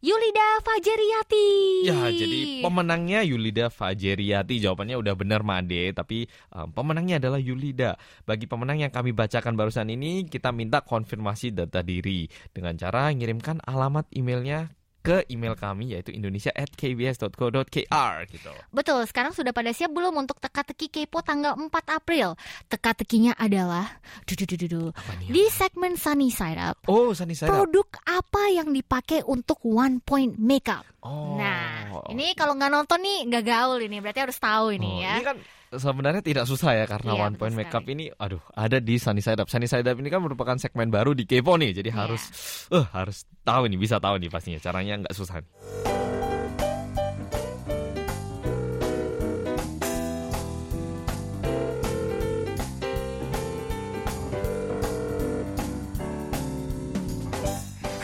Yulida 0.04 0.60
Fajeriati. 0.60 1.48
Ya, 1.88 2.12
jadi 2.12 2.60
pemenangnya 2.60 3.24
Yulida 3.24 3.72
Fajeriati. 3.72 4.60
Jawabannya 4.60 5.00
udah 5.00 5.14
benar 5.16 5.40
Made, 5.40 5.96
tapi 5.96 6.28
um, 6.52 6.68
pemenangnya 6.76 7.16
adalah 7.16 7.40
Yulida. 7.40 7.96
Bagi 8.28 8.44
pemenang 8.44 8.84
yang 8.84 8.92
kami 8.92 9.16
bacakan 9.16 9.56
barusan 9.56 9.88
ini, 9.88 10.28
kita 10.28 10.52
minta 10.52 10.84
konfirmasi 10.84 11.56
data 11.56 11.80
diri 11.80 12.28
dengan 12.52 12.76
cara 12.76 13.08
ngirimkan 13.16 13.64
alamat 13.64 14.04
emailnya 14.12 14.68
ke 15.04 15.28
email 15.28 15.52
kami 15.52 15.92
yaitu 15.92 16.16
indonesia@kbs.co.kr 16.16 18.14
gitu. 18.32 18.48
Betul, 18.72 19.04
sekarang 19.04 19.36
sudah 19.36 19.52
pada 19.52 19.68
siap 19.70 19.92
belum 19.92 20.16
untuk 20.16 20.40
teka-teki 20.40 20.88
Kepo 20.88 21.20
tanggal 21.20 21.52
4 21.60 21.68
April? 21.92 22.40
Teka-tekinya 22.72 23.36
adalah 23.36 24.00
dududududu. 24.24 24.96
Apa 24.96 25.12
nih? 25.20 25.28
Di 25.28 25.44
segmen 25.52 26.00
Sunny 26.00 26.32
Side 26.32 26.56
Up, 26.56 26.80
Oh, 26.88 27.12
Sunny 27.12 27.36
Side 27.36 27.52
Up. 27.52 27.68
produk 27.68 27.84
apa 28.08 28.48
yang 28.48 28.72
dipakai 28.72 29.20
untuk 29.28 29.60
one 29.60 30.00
point 30.00 30.40
makeup? 30.40 30.88
Oh. 31.04 31.36
Nah, 31.36 32.08
ini 32.08 32.32
kalau 32.32 32.56
nggak 32.56 32.72
nonton 32.72 32.96
nih 33.04 33.28
nggak 33.28 33.44
gaul 33.44 33.76
ini, 33.84 34.00
berarti 34.00 34.24
harus 34.24 34.40
tahu 34.40 34.72
ini 34.72 34.88
Oh, 34.88 35.04
ya. 35.04 35.14
Ini 35.20 35.24
kan 35.28 35.36
sebenarnya 35.73 36.21
tidak 36.21 36.45
susah 36.45 36.73
ya 36.73 36.85
karena 36.85 37.13
Iya, 37.13 37.21
One 37.21 37.33
betul 37.33 37.41
Point 37.45 37.55
Makeup 37.55 37.83
sekali. 37.85 37.93
ini 37.93 38.05
aduh 38.11 38.41
ada 38.51 38.77
di 38.77 38.95
Sunny 38.97 39.21
Side 39.21 39.37
Up. 39.37 39.47
Sunny 39.47 39.69
Side 39.69 39.85
Up 39.85 39.97
ini 39.97 40.09
kan 40.09 40.19
merupakan 40.19 40.57
segmen 40.57 40.89
baru 40.89 41.13
di 41.13 41.23
Kepo 41.23 41.55
nih. 41.55 41.77
Jadi 41.77 41.89
Iya. 41.93 41.97
harus 42.09 42.21
eh 42.69 42.85
harus 42.89 43.17
tahu 43.41 43.69
nih, 43.69 43.77
bisa 43.77 43.97
tahu 43.97 44.17
nih 44.17 44.29
pastinya. 44.29 44.57
Caranya 44.57 45.05
nggak 45.05 45.13
susah. 45.13 45.39
nih. 45.39 45.49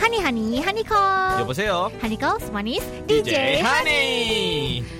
Hani 0.00 0.18
Hani, 0.22 0.62
Hani 0.62 0.82
Call. 0.84 1.40
여보세요. 1.40 1.90
Hani 2.02 2.16
Call, 2.18 2.38
manis, 2.52 2.82
DJ. 3.08 3.60
Honey. 3.62 4.82
Ah, 4.82 4.99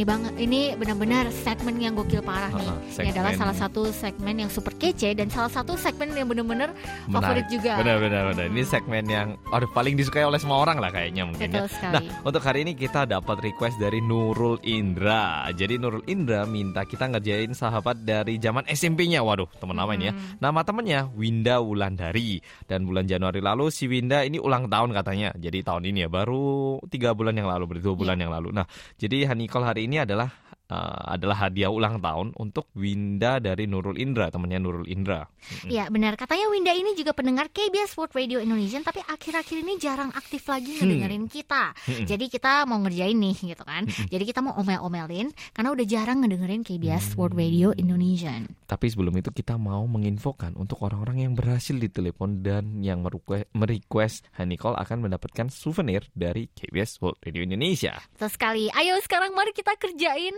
ini 0.00 0.08
banget, 0.08 0.32
ini 0.40 0.60
benar-benar 0.80 1.28
segmen 1.28 1.76
yang 1.76 1.92
gokil 1.92 2.24
parah 2.24 2.48
nih. 2.56 2.72
Uh-uh, 2.72 3.04
Ini 3.04 3.12
adalah 3.12 3.36
salah 3.36 3.52
satu 3.52 3.92
segmen 3.92 4.32
yang 4.32 4.48
super 4.48 4.72
kece 4.72 5.12
dan 5.12 5.28
salah 5.28 5.52
satu 5.52 5.76
segmen 5.76 6.16
yang 6.16 6.24
benar-benar 6.24 6.72
favorit 7.04 7.44
juga. 7.52 7.76
Benar 7.76 8.00
benar. 8.00 8.32
Ini 8.32 8.64
segmen 8.64 9.04
yang 9.04 9.36
aduh 9.52 9.68
paling 9.76 10.00
disukai 10.00 10.24
oleh 10.24 10.40
semua 10.40 10.64
orang 10.64 10.80
lah 10.80 10.88
kayaknya 10.88 11.28
mungkin 11.28 11.52
ya. 11.52 11.68
Betul 11.68 11.76
sekali. 11.76 11.92
Nah, 11.92 12.24
untuk 12.24 12.40
hari 12.40 12.64
ini 12.64 12.72
kita 12.72 13.04
dapat 13.04 13.44
request 13.44 13.76
dari 13.76 14.00
Nurul 14.00 14.56
Indra. 14.64 15.52
Jadi 15.52 15.76
Nurul 15.76 16.08
Indra 16.08 16.48
minta 16.48 16.88
kita 16.88 17.04
ngerjain 17.12 17.52
sahabat 17.52 18.00
dari 18.00 18.40
zaman 18.40 18.64
SMP-nya. 18.72 19.20
Waduh, 19.20 19.52
teman 19.60 19.76
lama 19.76 19.92
ini 20.00 20.08
ya. 20.08 20.16
Hmm. 20.16 20.40
Nama 20.40 20.60
temennya 20.64 21.00
Winda 21.12 21.60
Wulandari. 21.60 22.40
Dan 22.64 22.88
bulan 22.88 23.04
Januari 23.04 23.44
lalu 23.44 23.68
si 23.68 23.84
Winda 23.84 24.24
ini 24.24 24.40
ulang 24.40 24.64
tahun 24.64 24.96
katanya. 24.96 25.36
Jadi 25.36 25.60
tahun 25.60 25.92
ini 25.92 26.06
ya, 26.06 26.08
baru 26.08 26.80
tiga 26.88 27.12
bulan 27.12 27.36
yang 27.36 27.52
lalu, 27.52 27.76
berarti 27.76 27.84
dua 27.84 27.96
bulan 28.00 28.16
yang 28.16 28.32
lalu. 28.32 28.48
Nah, 28.48 28.64
jadi 28.96 29.28
Hanikol 29.28 29.68
hari 29.68 29.89
ini 29.89 29.89
adalah 29.98 30.30
eh, 30.70 31.02
adalah 31.10 31.46
hadiah 31.46 31.68
ulang 31.68 31.98
tahun 31.98 32.32
untuk 32.38 32.70
Winda 32.78 33.42
dari 33.42 33.66
Nurul 33.66 33.98
Indra, 33.98 34.30
temannya 34.30 34.62
Nurul 34.62 34.86
Indra. 34.86 35.26
Iya 35.66 35.90
benar, 35.90 36.14
katanya 36.14 36.46
Winda 36.48 36.70
ini 36.70 36.94
juga 36.94 37.10
pendengar 37.10 37.50
KBS 37.50 37.96
World 37.96 38.12
Radio 38.12 38.38
Indonesia 38.38 38.78
Tapi 38.80 39.00
akhir-akhir 39.02 39.56
ini 39.64 39.74
jarang 39.80 40.12
aktif 40.12 40.46
lagi 40.46 40.70
Hmm. 40.70 40.86
ngedengerin 40.86 41.26
kita. 41.26 41.74
Jadi 42.06 42.30
kita 42.30 42.62
mau 42.68 42.78
ngerjain 42.78 43.16
nih 43.16 43.36
gitu 43.52 43.64
kan. 43.66 43.88
Jadi 43.88 44.22
kita 44.22 44.38
mau 44.40 44.54
omel-omelin 44.54 45.32
Karena 45.50 45.74
udah 45.74 45.86
jarang 45.88 46.22
ngedengerin 46.22 46.62
KBS 46.62 47.18
World 47.18 47.34
Radio 47.34 47.72
Indonesia 47.74 48.30
Tapi 48.68 48.86
sebelum 48.86 49.16
itu 49.16 49.34
kita 49.34 49.58
mau 49.58 49.82
menginfokan 49.88 50.54
untuk 50.54 50.84
orang-orang 50.86 51.26
yang 51.26 51.32
berhasil 51.34 51.74
ditelepon 51.74 52.44
dan 52.44 52.84
yang 52.84 53.02
merequest, 53.50 54.28
Hanikol 54.36 54.76
akan 54.76 55.08
mendapatkan 55.08 55.48
souvenir 55.50 56.06
dari 56.12 56.46
KBS 56.52 57.00
World 57.02 57.18
Radio 57.24 57.42
Indonesia. 57.42 57.98
Betul 58.14 58.30
sekali. 58.30 58.64
Ayo 58.70 58.94
sekarang 59.02 59.34
mari 59.34 59.50
kita 59.50 59.74
kerjain 59.74 60.36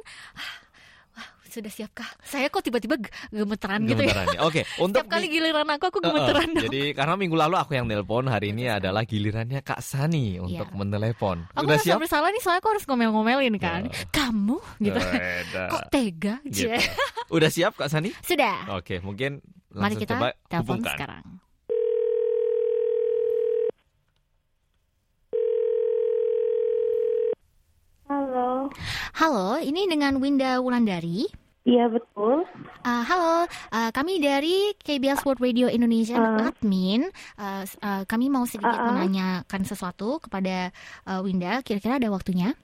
sudah 1.45 1.69
siapkah? 1.69 2.09
Saya 2.25 2.49
kok 2.49 2.65
tiba-tiba 2.65 2.97
ge- 2.97 3.13
gemeteran, 3.29 3.85
gitu 3.85 4.01
ya. 4.01 4.17
Gemeteran 4.17 4.27
ya. 4.33 4.41
Oke, 4.41 4.65
untuk 4.81 5.05
Setiap 5.05 5.13
kali 5.13 5.27
giliran 5.29 5.69
aku 5.69 5.85
aku 5.85 5.99
gemeteran 6.01 6.49
dong. 6.49 6.65
Jadi 6.65 6.97
karena 6.97 7.13
minggu 7.13 7.37
lalu 7.37 7.61
aku 7.61 7.77
yang 7.77 7.85
nelpon, 7.85 8.25
hari 8.25 8.57
ini 8.57 8.73
adalah 8.73 9.05
gilirannya 9.05 9.61
Kak 9.61 9.85
Sani 9.85 10.41
untuk 10.41 10.65
Iya. 10.65 10.73
menelepon. 10.73 11.45
Aku 11.53 11.69
Udah 11.69 11.77
siap? 11.77 12.01
bersalah 12.01 12.33
nih 12.33 12.41
soalnya 12.41 12.65
aku 12.65 12.71
harus 12.73 12.85
ngomel-ngomelin 12.89 13.53
kan. 13.61 13.85
Ya. 13.85 13.93
Kamu 14.09 14.65
gitu. 14.81 14.97
Beda. 14.97 15.63
Kok 15.69 15.83
tega? 15.93 16.35
Gitu. 16.41 16.73
Udah 17.29 17.51
siap 17.53 17.77
Kak 17.77 17.93
Sani? 17.93 18.17
Sudah. 18.25 18.73
Oke, 18.73 19.05
mungkin 19.05 19.45
Mari 19.69 19.77
langsung 19.93 20.01
kita 20.01 20.13
coba 20.17 20.29
telepon 20.49 20.65
hubungkan. 20.81 20.95
sekarang. 20.97 21.25
Halo. 29.15 29.59
Ini 29.59 29.89
dengan 29.89 30.19
Winda 30.19 30.61
Wulandari. 30.61 31.27
Iya 31.63 31.87
betul. 31.87 32.43
Uh, 32.83 33.03
halo, 33.07 33.47
uh, 33.47 33.91
kami 33.95 34.19
dari 34.19 34.75
KBS 34.83 35.23
World 35.23 35.39
Radio 35.39 35.71
Indonesia 35.71 36.19
Ah. 36.19 36.51
admin. 36.51 37.07
Uh, 37.39 37.63
uh, 37.79 38.03
kami 38.03 38.27
mau 38.27 38.43
sedikit 38.43 38.75
Ah, 38.75 38.83
ah. 38.83 38.87
menanyakan 38.91 39.63
sesuatu 39.63 40.19
kepada 40.19 40.75
uh, 41.07 41.23
Winda. 41.23 41.63
Kira-kira 41.63 42.03
ada 42.03 42.11
waktunya? 42.11 42.59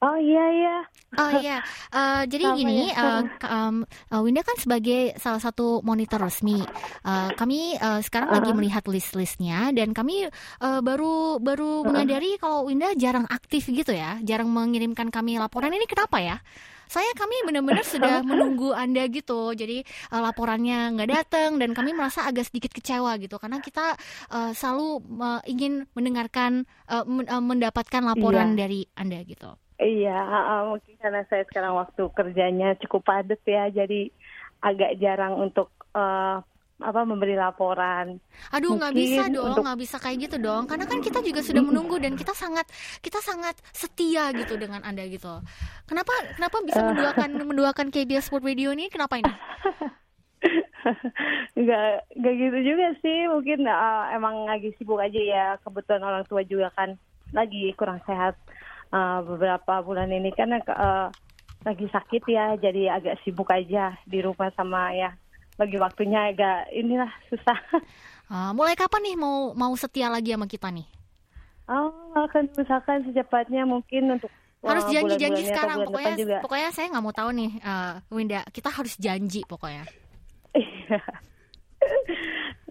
Oh 0.00 0.16
iya 0.16 0.44
iya. 0.48 0.76
Oh 1.12 1.30
iya, 1.36 1.58
Uh, 1.90 2.22
jadi 2.24 2.46
Apa 2.48 2.56
gini, 2.56 2.88
ya? 2.88 3.20
uh, 3.20 3.22
um, 3.50 3.76
uh, 3.84 4.20
Winda 4.22 4.40
kan 4.40 4.54
sebagai 4.56 5.12
salah 5.18 5.42
satu 5.42 5.82
monitor 5.82 6.16
resmi. 6.16 6.62
Uh, 7.02 7.34
kami 7.34 7.74
uh, 7.76 7.98
sekarang 8.00 8.30
lagi 8.30 8.48
Uh-uh. 8.48 8.56
melihat 8.56 8.86
list-listnya 8.86 9.74
dan 9.74 9.90
kami 9.90 10.30
uh, 10.62 10.80
baru 10.80 11.36
baru 11.36 11.82
Uh-uh. 11.82 11.90
menyadari 11.90 12.38
kalau 12.38 12.64
Winda 12.64 12.94
jarang 12.94 13.26
aktif 13.26 13.68
gitu 13.68 13.90
ya, 13.90 14.22
jarang 14.22 14.48
mengirimkan 14.48 15.10
kami 15.10 15.36
laporan. 15.36 15.74
Ini 15.74 15.84
kenapa 15.84 16.22
ya? 16.22 16.38
Saya 16.86 17.10
kami 17.12 17.42
benar-benar 17.44 17.82
sudah 17.94 18.22
menunggu 18.22 18.70
Anda 18.70 19.04
gitu. 19.10 19.50
Jadi 19.52 19.82
uh, 20.14 20.22
laporannya 20.22 20.94
nggak 20.96 21.10
datang 21.10 21.58
dan 21.58 21.74
kami 21.74 21.92
merasa 21.92 22.22
agak 22.22 22.46
sedikit 22.48 22.70
kecewa 22.70 23.18
gitu 23.18 23.36
karena 23.36 23.58
kita 23.58 23.98
uh, 24.30 24.54
selalu 24.54 25.02
uh, 25.18 25.42
ingin 25.44 25.90
mendengarkan 25.92 26.64
uh, 26.86 27.02
men- 27.02 27.26
uh, 27.28 27.42
mendapatkan 27.42 28.00
laporan 28.00 28.54
Iya. 28.54 28.58
dari 28.62 28.80
Anda 28.94 29.20
gitu. 29.26 29.58
Iya, 29.80 30.20
mungkin 30.68 30.94
karena 31.00 31.24
saya 31.32 31.48
sekarang 31.48 31.72
waktu 31.72 32.02
kerjanya 32.12 32.76
cukup 32.84 33.00
padat 33.00 33.40
ya, 33.48 33.72
jadi 33.72 34.12
agak 34.60 35.00
jarang 35.00 35.40
untuk 35.40 35.72
uh, 35.96 36.44
apa 36.80 37.00
memberi 37.04 37.36
laporan. 37.36 38.20
Aduh 38.52 38.76
nggak 38.76 38.92
bisa 38.92 39.28
dong, 39.32 39.52
untuk- 39.52 39.64
nggak 39.64 39.80
bisa 39.80 39.96
kayak 39.96 40.28
gitu 40.28 40.36
dong. 40.36 40.68
Karena 40.68 40.84
kan 40.84 41.00
kita 41.00 41.24
juga 41.24 41.40
sudah 41.40 41.64
menunggu 41.64 41.96
dan 41.96 42.12
kita 42.12 42.36
sangat 42.36 42.68
kita 43.00 43.20
sangat 43.24 43.56
setia 43.72 44.32
gitu 44.36 44.60
dengan 44.60 44.84
anda 44.84 45.04
gitu. 45.08 45.40
Kenapa 45.88 46.12
kenapa 46.36 46.56
bisa 46.64 46.80
menduakan 46.84 47.30
menduakan 47.52 47.86
KBS 47.88 48.28
Sport 48.28 48.44
Radio 48.44 48.72
ini? 48.76 48.92
Kenapa 48.92 49.16
ini? 49.16 49.32
Enggak 51.52 52.08
enggak 52.16 52.34
gitu 52.40 52.58
juga 52.72 52.86
sih, 53.04 53.28
mungkin 53.28 53.68
uh, 53.68 54.08
emang 54.16 54.48
lagi 54.48 54.72
sibuk 54.80 54.96
aja 54.96 55.20
ya. 55.20 55.46
Kebetulan 55.60 56.00
orang 56.00 56.24
tua 56.24 56.40
juga 56.44 56.72
kan 56.72 56.96
lagi 57.36 57.70
kurang 57.76 58.00
sehat 58.08 58.36
uh, 58.92 59.20
beberapa 59.24 59.82
bulan 59.82 60.10
ini 60.10 60.30
karena 60.34 60.62
uh, 60.70 61.08
lagi 61.66 61.86
sakit 61.90 62.22
ya, 62.26 62.56
jadi 62.56 63.00
agak 63.00 63.20
sibuk 63.24 63.50
aja 63.52 63.94
di 64.06 64.22
rumah 64.22 64.50
sama 64.54 64.92
ya. 64.94 65.12
Bagi 65.58 65.76
waktunya 65.76 66.32
agak 66.32 66.72
inilah 66.72 67.10
susah. 67.28 67.58
Ah, 68.30 68.54
mulai 68.54 68.78
kapan 68.78 69.10
nih 69.10 69.16
mau 69.18 69.50
mau 69.58 69.74
setia 69.74 70.06
lagi 70.06 70.30
sama 70.30 70.46
kita 70.46 70.70
nih? 70.70 70.86
Oh, 71.66 71.90
akan 72.14 72.46
usahakan 72.54 73.02
secepatnya 73.10 73.66
mungkin 73.66 74.14
untuk 74.18 74.30
Harus 74.60 74.84
uh, 74.86 74.92
janji-janji 74.92 75.48
sekarang. 75.48 75.88
Pokoknya 75.88 76.14
juga. 76.20 76.38
pokoknya 76.44 76.68
saya 76.70 76.86
nggak 76.92 77.04
mau 77.04 77.14
tahu 77.16 77.30
nih, 77.32 77.50
eh, 77.64 77.94
Winda. 78.12 78.40
Kita 78.52 78.68
harus 78.68 78.94
janji 79.00 79.40
pokoknya. 79.48 79.88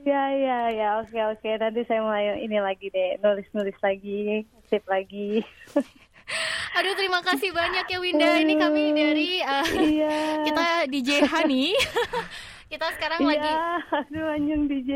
ya 0.09 0.23
ya 0.31 0.59
ya 0.71 0.87
oke 1.03 1.17
oke 1.35 1.49
nanti 1.59 1.83
saya 1.85 1.99
mulai 2.01 2.39
ini 2.39 2.57
lagi 2.61 2.87
deh 2.87 3.19
nulis 3.19 3.47
nulis 3.51 3.75
lagi 3.83 4.47
sip 4.71 4.83
lagi 4.87 5.43
Aduh 6.77 6.93
terima 6.95 7.19
kasih 7.25 7.49
banyak 7.51 7.85
ya 7.89 7.97
Winda. 7.99 8.29
Ini 8.37 8.53
kami 8.57 8.83
dari 8.93 9.29
eh, 9.41 9.65
iya 9.97 10.17
kita 10.47 10.65
DJ 10.89 11.09
Hani. 11.25 11.73
kita 12.68 12.86
sekarang 12.92 13.20
lagi 13.22 13.44
iya 13.44 13.76
aduh 13.94 14.26
anjing 14.30 14.62
DJ 14.64 14.90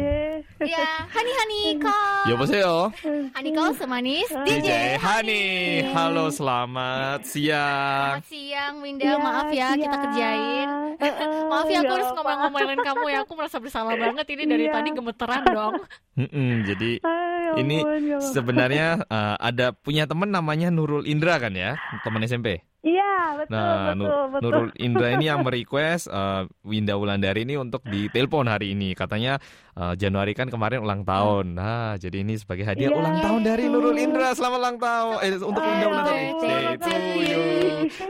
ya 0.61 0.87
Hani 1.06 1.30
Hani 1.32 1.61
call. 1.78 2.22
여보세요. 2.28 2.90
Hani 3.30 3.50
call 3.50 3.70
semanis 3.72 4.28
DJ 4.42 4.96
Hani. 4.96 5.44
Halo, 5.88 6.28
selamat 6.28 7.22
siang. 7.22 8.18
Selamat 8.18 8.26
siang 8.26 8.74
Winda, 8.78 9.04
Iya, 9.04 9.14
maaf 9.16 9.48
ya 9.48 9.68
kita 9.72 9.84
siang. 9.87 10.02
kerjain. 10.02 10.68
Eh, 10.98 11.06
eh, 11.06 11.28
maaf 11.46 11.66
ya 11.66 11.78
aku 11.78 11.84
nggak 11.84 11.94
harus 11.94 12.08
apa. 12.08 12.16
ngomel-ngomelin 12.16 12.80
kamu 12.82 13.04
ya. 13.08 13.18
Aku 13.20 13.32
merasa 13.34 13.56
bersalah 13.58 13.94
banget 13.94 14.26
ini 14.28 14.44
dari 14.44 14.64
Iya. 14.64 14.74
tadi 14.74 14.88
gemeteran 14.90 15.42
dong. 15.46 15.74
Mm-mm, 16.16 16.50
jadi 16.66 16.90
Ay, 17.00 17.14
ya 17.46 17.52
ini 17.56 17.76
ampun, 17.78 18.02
ya 18.02 18.16
ampun. 18.16 18.28
sebenarnya 18.28 18.87
uh, 19.06 19.37
ada 19.38 19.70
punya 19.70 20.04
teman 20.04 20.28
namanya 20.28 20.68
Nurul 20.68 21.04
Indra 21.04 21.38
kan 21.38 21.52
ya, 21.52 21.74
teman 22.02 22.20
SMP. 22.20 22.58
iya 22.83 23.11
betul 23.33 23.53
Nah, 23.53 23.73
betul 23.89 23.97
Nu- 23.97 24.29
betul 24.29 24.43
Nurul 24.45 24.69
Indra 24.77 25.07
ini 25.09 25.25
yang 25.25 25.39
merequest 25.41 26.05
uh, 26.05 26.43
Winda 26.61 26.93
Wulandari 26.93 27.41
ini 27.41 27.55
untuk 27.55 27.81
ditelepon 27.83 28.45
hari 28.45 28.71
ini. 28.71 28.91
Katanya 28.91 29.39
uh, 29.73 29.93
Januari 29.93 30.31
kan 30.31 30.47
kemarin 30.47 30.79
ulang 30.79 31.01
tahun. 31.01 31.53
Nah, 31.53 31.95
jadi 31.95 32.21
ini 32.21 32.35
sebagai 32.35 32.63
hadiah 32.63 32.89
Iya. 32.89 32.97
ulang 32.97 33.17
tahun 33.19 33.41
dari 33.41 33.63
Nurul 33.65 33.95
Indra. 33.95 34.31
Selamat 34.33 34.59
ulang 34.59 34.77
tahun. 34.77 35.15
Eh 35.17 35.31
untuk 35.37 35.61
Winda 35.61 35.79
Happy 35.79 35.87
Wulandari. 35.87 36.25
birthday 36.27 36.63
Day 36.73 36.75
to 36.75 36.93
you. 37.21 37.43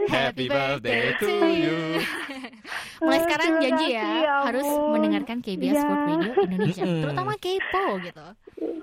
Happy 0.07 0.45
birthday 0.47 1.03
to 1.15 1.29
you. 1.47 1.77
Mulai 2.99 3.19
sekarang 3.21 3.49
janji 3.59 3.88
ya 3.91 4.07
ya 4.23 4.36
harus 4.43 4.63
mendengarkan 4.63 5.38
KBS 5.39 5.75
Iya. 5.75 5.83
World 5.83 6.03
Radio 6.07 6.33
Indonesia, 6.41 6.83
terutama 7.03 7.33
Kepo 7.36 7.86
gitu. 7.99 8.25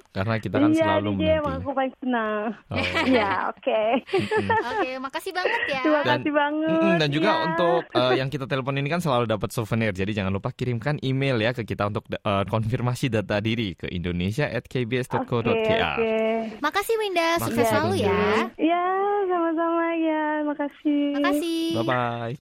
Karena 0.09 0.33
kita 0.37 0.55
kan 0.55 0.69
iya 0.69 0.79
selalu 0.79 1.09
DJ 1.11 1.23
emang 1.35 1.43
menanti. 1.43 1.59
aku 1.59 1.71
paling 1.71 1.93
senang 1.97 2.41
Oh. 2.65 2.77
iya 3.05 3.31
oke 3.47 3.81
Mm-mm. 4.07 4.47
Oke, 4.65 4.89
makasih 4.97 5.31
banget 5.31 5.61
ya. 5.67 5.81
terima 5.81 5.99
Dan- 6.01 6.11
kasih 6.17 6.33
banget 6.33 6.69
Mm-mm, 6.71 6.93
dan 6.95 7.09
juga 7.09 7.29
Iya. 7.29 7.43
untuk 7.45 7.81
uh, 7.91 8.13
yang 8.13 8.27
kita 8.27 8.45
telepon 8.45 8.75
ini 8.75 8.87
kan 8.87 8.99
selalu 8.99 9.25
dapat 9.27 9.49
souvenir. 9.49 9.91
Jadi 9.91 10.11
jangan 10.11 10.31
lupa 10.31 10.49
kirimkan 10.49 10.97
email 11.01 11.37
ya 11.37 11.51
ke 11.51 11.63
kita 11.63 11.85
untuk 11.85 12.03
uh, 12.15 12.43
konfirmasi 12.45 13.09
data 13.09 13.37
diri 13.37 13.73
ke 13.73 13.87
indonesia@kbs.co.kr. 13.87 15.45
Oke, 15.45 15.75
oke. 15.75 16.15
Makasih 16.57 16.95
Winda, 16.97 17.27
sukses 17.37 17.55
Makasih, 17.57 17.67
selalu 17.67 17.93
ya. 18.01 18.23
Ya, 18.57 18.85
sama-sama 19.25 19.85
ya. 19.95 20.23
Makasih. 20.43 21.03
Makasih. 21.13 21.63
Bye 21.73 21.83
bye. 21.83 22.35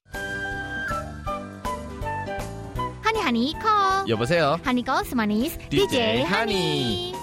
Hani 3.04 3.20
Hani 3.20 3.44
call. 3.54 4.04
여보세요. 4.06 4.58
Hani 4.62 4.82
call 4.82 5.04
semanis 5.04 5.56
DJ 5.66 5.82
DJ, 5.86 5.96
Hani. 6.24 6.62
Hani. 7.12 7.17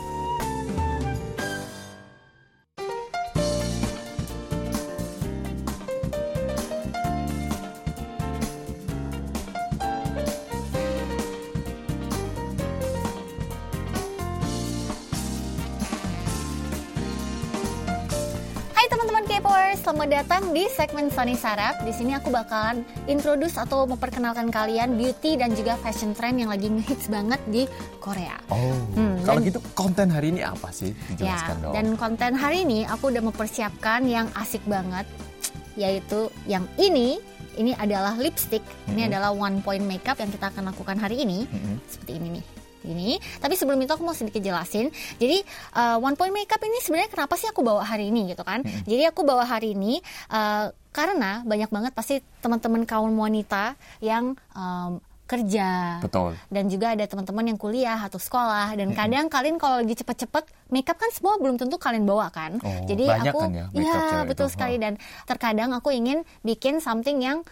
Selamat 19.75 20.09
datang 20.13 20.43
di 20.51 20.69
segmen 20.69 21.09
Sunny 21.09 21.35
Sarap. 21.35 21.83
Di 21.83 21.91
sini 21.91 22.13
aku 22.13 22.29
bakalan 22.29 22.81
introduce 23.05 23.57
atau 23.57 23.83
memperkenalkan 23.85 24.47
kalian 24.49 24.95
beauty 24.95 25.35
dan 25.35 25.51
juga 25.53 25.75
fashion 25.77 26.13
trend 26.13 26.39
yang 26.39 26.49
lagi 26.49 26.69
ngehits 26.69 27.09
banget 27.09 27.41
di 27.47 27.67
Korea. 27.99 28.39
Oh, 28.47 28.79
Hmm, 28.95 29.19
kalau 29.21 29.41
dan- 29.41 29.49
gitu 29.49 29.59
konten 29.73 30.07
hari 30.09 30.31
ini 30.31 30.41
apa 30.41 30.71
sih? 30.71 30.95
Ya, 31.13 31.35
Dijelaskan 31.35 31.57
dong. 31.61 31.75
dan 31.75 31.87
konten 31.97 32.33
hari 32.33 32.63
ini 32.63 32.85
aku 32.85 33.11
udah 33.11 33.23
mempersiapkan 33.25 34.07
yang 34.07 34.31
asik 34.37 34.63
banget, 34.65 35.09
yaitu 35.75 36.29
yang 36.45 36.69
ini. 36.77 37.19
Ini 37.57 37.73
adalah 37.75 38.13
lipstick. 38.15 38.61
Ini 38.87 39.03
Mhm. 39.03 39.09
adalah 39.09 39.31
one 39.33 39.65
point 39.65 39.81
makeup 39.81 40.21
yang 40.21 40.29
kita 40.29 40.53
akan 40.53 40.69
lakukan 40.69 41.01
hari 41.01 41.25
ini. 41.25 41.49
Mm-mm. 41.49 41.81
seperti 41.89 42.13
ini 42.15 42.29
nih 42.37 42.45
ini. 42.85 43.17
Tapi 43.41 43.55
sebelum 43.57 43.81
itu 43.81 43.93
aku 43.95 44.05
mau 44.05 44.17
sedikit 44.17 44.43
jelasin. 44.43 44.93
Jadi 45.17 45.41
uh, 45.79 45.97
one 46.03 46.19
point 46.19 46.35
makeup 46.35 46.61
ini 46.61 46.79
sebenarnya 46.83 47.09
kenapa 47.09 47.39
sih 47.39 47.49
aku 47.49 47.65
bawa 47.65 47.87
hari 47.87 48.13
ini 48.13 48.35
gitu 48.35 48.43
kan? 48.45 48.61
Jadi 48.85 49.09
aku 49.09 49.25
bawa 49.25 49.47
hari 49.47 49.73
ini 49.73 50.03
uh, 50.29 50.69
karena 50.93 51.45
banyak 51.45 51.69
banget 51.69 51.93
pasti 51.93 52.25
teman-teman 52.41 52.89
kaum 52.89 53.13
wanita 53.17 53.77
yang 54.01 54.33
um, 54.57 55.01
kerja. 55.27 55.99
Betul. 56.01 56.39
dan 56.49 56.71
juga 56.71 56.95
ada 56.95 57.03
teman-teman 57.03 57.51
yang 57.51 57.59
kuliah 57.59 57.99
atau 57.99 58.17
sekolah. 58.17 58.79
Dan 58.79 58.95
kadang 58.95 59.27
kalian 59.27 59.59
kalau 59.59 59.83
lagi 59.83 59.99
cepet-cepet 59.99 60.47
makeup 60.71 60.97
kan 60.97 61.11
semua 61.11 61.35
belum 61.43 61.59
tentu 61.59 61.77
kalian 61.77 62.07
bawa 62.07 62.31
kan? 62.31 62.63
Oh, 62.63 62.87
jadi 62.87 63.27
aku 63.27 63.39
kan 63.43 63.51
ya 63.51 63.67
ya 63.75 64.23
betul 64.23 64.47
itu. 64.47 64.55
sekali. 64.55 64.79
Dan 64.79 64.95
terkadang 65.27 65.75
aku 65.75 65.91
ingin 65.91 66.23
bikin 66.47 66.79
something 66.79 67.19
yang 67.19 67.43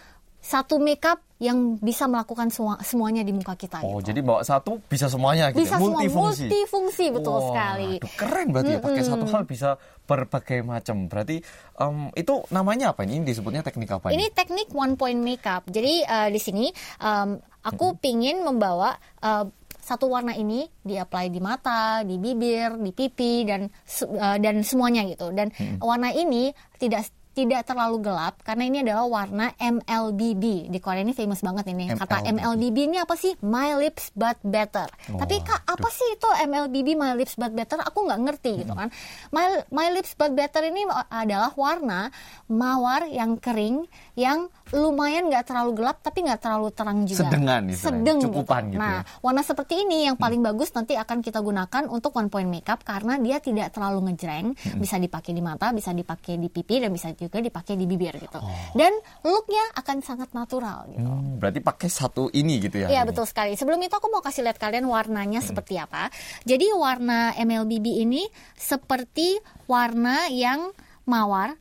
satu 0.45 0.77
makeup 0.77 1.25
yang 1.41 1.81
bisa 1.81 2.05
melakukan 2.05 2.53
semua, 2.53 2.77
semuanya 2.85 3.25
di 3.25 3.33
muka 3.33 3.57
kita. 3.57 3.81
Oh, 3.81 3.97
gitu. 3.97 4.13
jadi 4.13 4.19
bawa 4.21 4.45
satu 4.45 4.77
bisa 4.85 5.09
semuanya 5.09 5.49
gitu. 5.49 5.65
bisa 5.65 5.75
ya? 5.75 5.81
semua 5.81 5.89
multifungsi. 5.97 6.45
multifungsi 6.47 7.05
betul 7.11 7.33
Wah, 7.33 7.45
sekali. 7.49 7.91
aduh, 7.97 8.13
keren 8.13 8.47
berarti 8.53 8.71
ya 8.71 8.79
pakai 8.79 9.03
satu 9.03 9.25
hal 9.25 9.43
bisa 9.49 9.69
berbagai 10.05 10.59
macam. 10.61 11.09
Berarti 11.09 11.41
em, 11.81 12.13
itu 12.13 12.33
namanya 12.53 12.93
apa 12.93 13.03
ini? 13.03 13.19
Ini 13.19 13.25
disebutnya 13.25 13.65
teknik 13.65 13.89
apa 13.89 14.13
Ini 14.13 14.21
ini? 14.21 14.25
teknik 14.31 14.69
one 14.69 14.93
point 14.93 15.17
makeup. 15.17 15.65
Jadi 15.65 16.05
eh, 16.05 16.29
di 16.29 16.39
sini 16.39 16.69
em, 17.01 17.41
aku 17.65 17.97
pingin 17.97 18.45
membawa 18.45 18.93
eh, 19.25 19.49
satu 19.81 20.07
warna 20.07 20.37
ini 20.37 20.65
di-apply 20.85 21.29
di 21.33 21.41
mata, 21.41 22.05
di 22.05 22.21
bibir, 22.21 22.79
di 22.79 22.93
pipi 22.93 23.43
dan 23.43 23.65
eh, 24.07 24.37
dan 24.39 24.61
semuanya 24.61 25.03
gitu. 25.09 25.33
Dan 25.33 25.49
warna 25.81 26.13
ini 26.13 26.53
tidak 26.77 27.09
tidak 27.35 27.67
terlalu 27.67 27.99
gelap 27.99 28.39
karena 28.47 28.63
ini 28.63 28.77
adalah 28.81 29.05
warna 29.05 29.51
MLBB. 29.59 30.71
Di 30.71 30.79
Korea 30.79 31.03
ini 31.03 31.11
famous 31.11 31.43
banget 31.43 31.67
ini. 31.67 31.91
Kata 31.91 32.23
MLBB. 32.23 32.39
MLBB 32.39 32.77
ini 32.87 32.97
apa 32.97 33.19
sih? 33.19 33.35
My 33.43 33.75
lips 33.75 34.15
but 34.15 34.39
better. 34.39 34.87
Tapi 35.11 35.43
Kak, 35.43 35.67
apa 35.67 35.87
sih 35.91 36.15
itu 36.15 36.29
MLBB 36.47 36.95
My 36.95 37.11
lips 37.13 37.35
but 37.35 37.51
better? 37.51 37.75
Aku 37.83 38.07
nggak 38.07 38.19
ngerti 38.23 38.63
gitu 38.63 38.71
kan. 38.71 38.87
My 39.35 39.67
My 39.67 39.91
lips 39.91 40.15
but 40.15 40.31
better 40.31 40.63
ini 40.63 40.87
adalah 41.11 41.51
warna 41.59 42.07
mawar 42.47 43.11
yang 43.11 43.35
kering 43.35 43.83
yang 44.15 44.47
lumayan 44.73 45.29
nggak 45.29 45.45
terlalu 45.45 45.83
gelap 45.83 46.01
tapi 46.01 46.25
nggak 46.25 46.41
terlalu 46.41 46.71
terang 46.73 47.05
juga. 47.05 47.27
Sedengan 47.27 47.61
istilahnya, 47.69 48.01
Sedeng 48.01 48.17
cukupan 48.23 48.63
gitu 48.73 48.79
Nah, 48.81 49.05
ya. 49.05 49.19
warna 49.21 49.41
seperti 49.45 49.85
ini 49.85 50.09
yang 50.09 50.17
paling 50.17 50.41
bagus 50.41 50.73
nanti 50.73 50.97
akan 50.97 51.21
kita 51.21 51.37
gunakan 51.43 51.83
untuk 51.85 52.15
one 52.17 52.31
point 52.31 52.49
makeup 52.49 52.81
karena 52.81 53.19
dia 53.21 53.37
tidak 53.37 53.75
terlalu 53.75 54.09
ngejreng, 54.09 54.57
bisa 54.81 54.97
dipakai 54.97 55.35
di 55.35 55.43
mata, 55.43 55.69
bisa 55.69 55.93
dipakai 55.93 56.41
di 56.41 56.49
pipi 56.49 56.81
dan 56.81 56.89
bisa 56.89 57.13
juga 57.25 57.41
dipakai 57.41 57.73
di 57.73 57.85
bibir 57.89 58.15
gitu. 58.21 58.39
Dan 58.77 58.93
looknya 59.25 59.73
akan 59.75 59.97
sangat 60.05 60.29
natural 60.31 60.85
gitu. 60.93 61.05
Hmm, 61.05 61.41
berarti 61.41 61.59
pakai 61.59 61.89
satu 61.89 62.29
ini 62.31 62.61
gitu 62.61 62.85
ya? 62.85 62.87
Iya 62.87 63.01
betul 63.03 63.25
sekali. 63.25 63.57
Sebelum 63.57 63.81
itu 63.81 63.93
aku 63.97 64.07
mau 64.13 64.21
kasih 64.21 64.45
lihat 64.45 64.61
kalian 64.61 64.85
warnanya 64.85 65.41
seperti 65.41 65.81
apa. 65.81 66.13
Jadi 66.45 66.69
warna 66.71 67.33
MLBB 67.35 68.05
ini 68.05 68.23
seperti 68.53 69.41
warna 69.65 70.29
yang 70.29 70.69
mawar, 71.05 71.53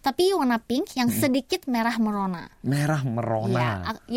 tapi 0.00 0.32
warna 0.34 0.58
pink 0.58 0.96
yang 0.96 1.08
sedikit 1.10 1.66
merah 1.66 1.96
merona. 1.96 2.48
Merah 2.62 3.02
merona. 3.04 3.58
Ya, 3.58 3.72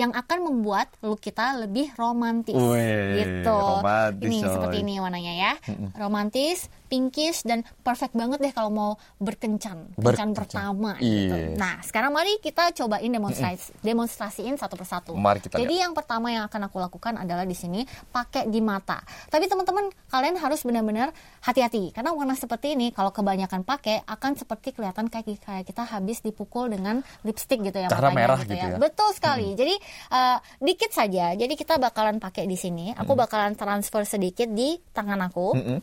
yang 0.05 0.11
akan 0.11 0.39
membuat 0.45 0.91
look 1.01 1.23
kita 1.23 1.57
lebih 1.59 1.91
romantis. 1.95 2.55
Wih, 2.55 3.21
gitu. 3.21 3.53
romantis, 3.53 4.27
ini 4.27 4.37
coy. 4.43 4.51
seperti 4.51 4.77
ini 4.83 4.93
warnanya 4.99 5.33
ya. 5.33 5.53
Romantis, 5.97 6.67
pinkish 6.93 7.41
dan 7.41 7.65
perfect 7.81 8.13
banget 8.13 8.37
deh 8.37 8.53
kalau 8.53 8.69
mau 8.69 8.91
berkencan, 9.17 9.89
kencan 9.97 9.97
Berkencan. 9.97 10.29
pertama 10.37 10.91
gitu. 11.01 11.33
Yes. 11.33 11.57
Nah, 11.57 11.81
sekarang 11.81 12.13
mari 12.13 12.37
kita 12.37 12.69
cobain 12.77 13.09
demonstrasi 13.09 13.73
demonstrasiin 13.81 14.53
satu 14.61 14.77
persatu. 14.77 15.17
Mari 15.17 15.41
kita 15.41 15.57
Jadi 15.57 15.81
yang 15.81 15.97
pertama 15.97 16.29
yang 16.29 16.45
akan 16.45 16.69
aku 16.69 16.77
lakukan 16.77 17.17
adalah 17.17 17.49
di 17.49 17.57
sini 17.57 17.81
pakai 18.13 18.45
di 18.45 18.61
mata. 18.61 19.01
Tapi 19.33 19.49
teman-teman 19.49 19.89
kalian 20.13 20.37
harus 20.37 20.61
benar-benar 20.61 21.09
hati-hati 21.41 21.89
karena 21.89 22.13
warna 22.13 22.37
seperti 22.37 22.77
ini 22.77 22.93
kalau 22.93 23.09
kebanyakan 23.09 23.65
pakai 23.65 24.05
akan 24.05 24.37
seperti 24.37 24.77
kelihatan 24.77 25.09
kayak 25.09 25.25
kayak 25.43 25.67
kita 25.67 25.83
habis 25.83 26.23
dipukul 26.23 26.71
dengan 26.71 27.03
lipstick 27.21 27.59
gitu 27.59 27.75
ya 27.75 27.91
Cara 27.91 28.09
merah 28.09 28.39
gitu, 28.41 28.55
gitu 28.55 28.65
ya. 28.65 28.79
Betul 28.79 29.11
sekali. 29.11 29.51
Jadi 29.53 29.75
eh, 30.09 30.37
dikit 30.57 30.89
saja. 30.89 31.35
Jadi 31.35 31.53
kita 31.53 31.75
bakalan 31.77 32.17
pakai 32.17 32.47
di 32.47 32.55
sini. 32.55 32.95
Aku 32.95 33.13
bakalan 33.13 33.53
transfer 33.53 34.07
sedikit 34.07 34.47
di 34.47 34.79
tangan 34.95 35.19
aku. 35.19 35.47
Mm-mm. 35.53 35.79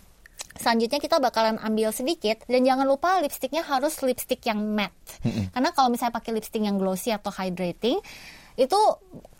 Selanjutnya 0.51 0.99
kita 0.99 1.23
bakalan 1.23 1.61
ambil 1.61 1.92
sedikit 1.94 2.42
dan 2.44 2.64
jangan 2.64 2.85
lupa 2.85 3.20
lipstiknya 3.20 3.62
harus 3.62 4.01
lipstick 4.03 4.42
yang 4.44 4.59
matte. 4.59 5.20
Karena 5.53 5.70
kalau 5.70 5.88
misalnya 5.88 6.16
pakai 6.16 6.35
lipstick 6.35 6.61
yang 6.61 6.75
glossy 6.75 7.12
atau 7.12 7.31
hydrating 7.31 8.01
itu 8.59 8.81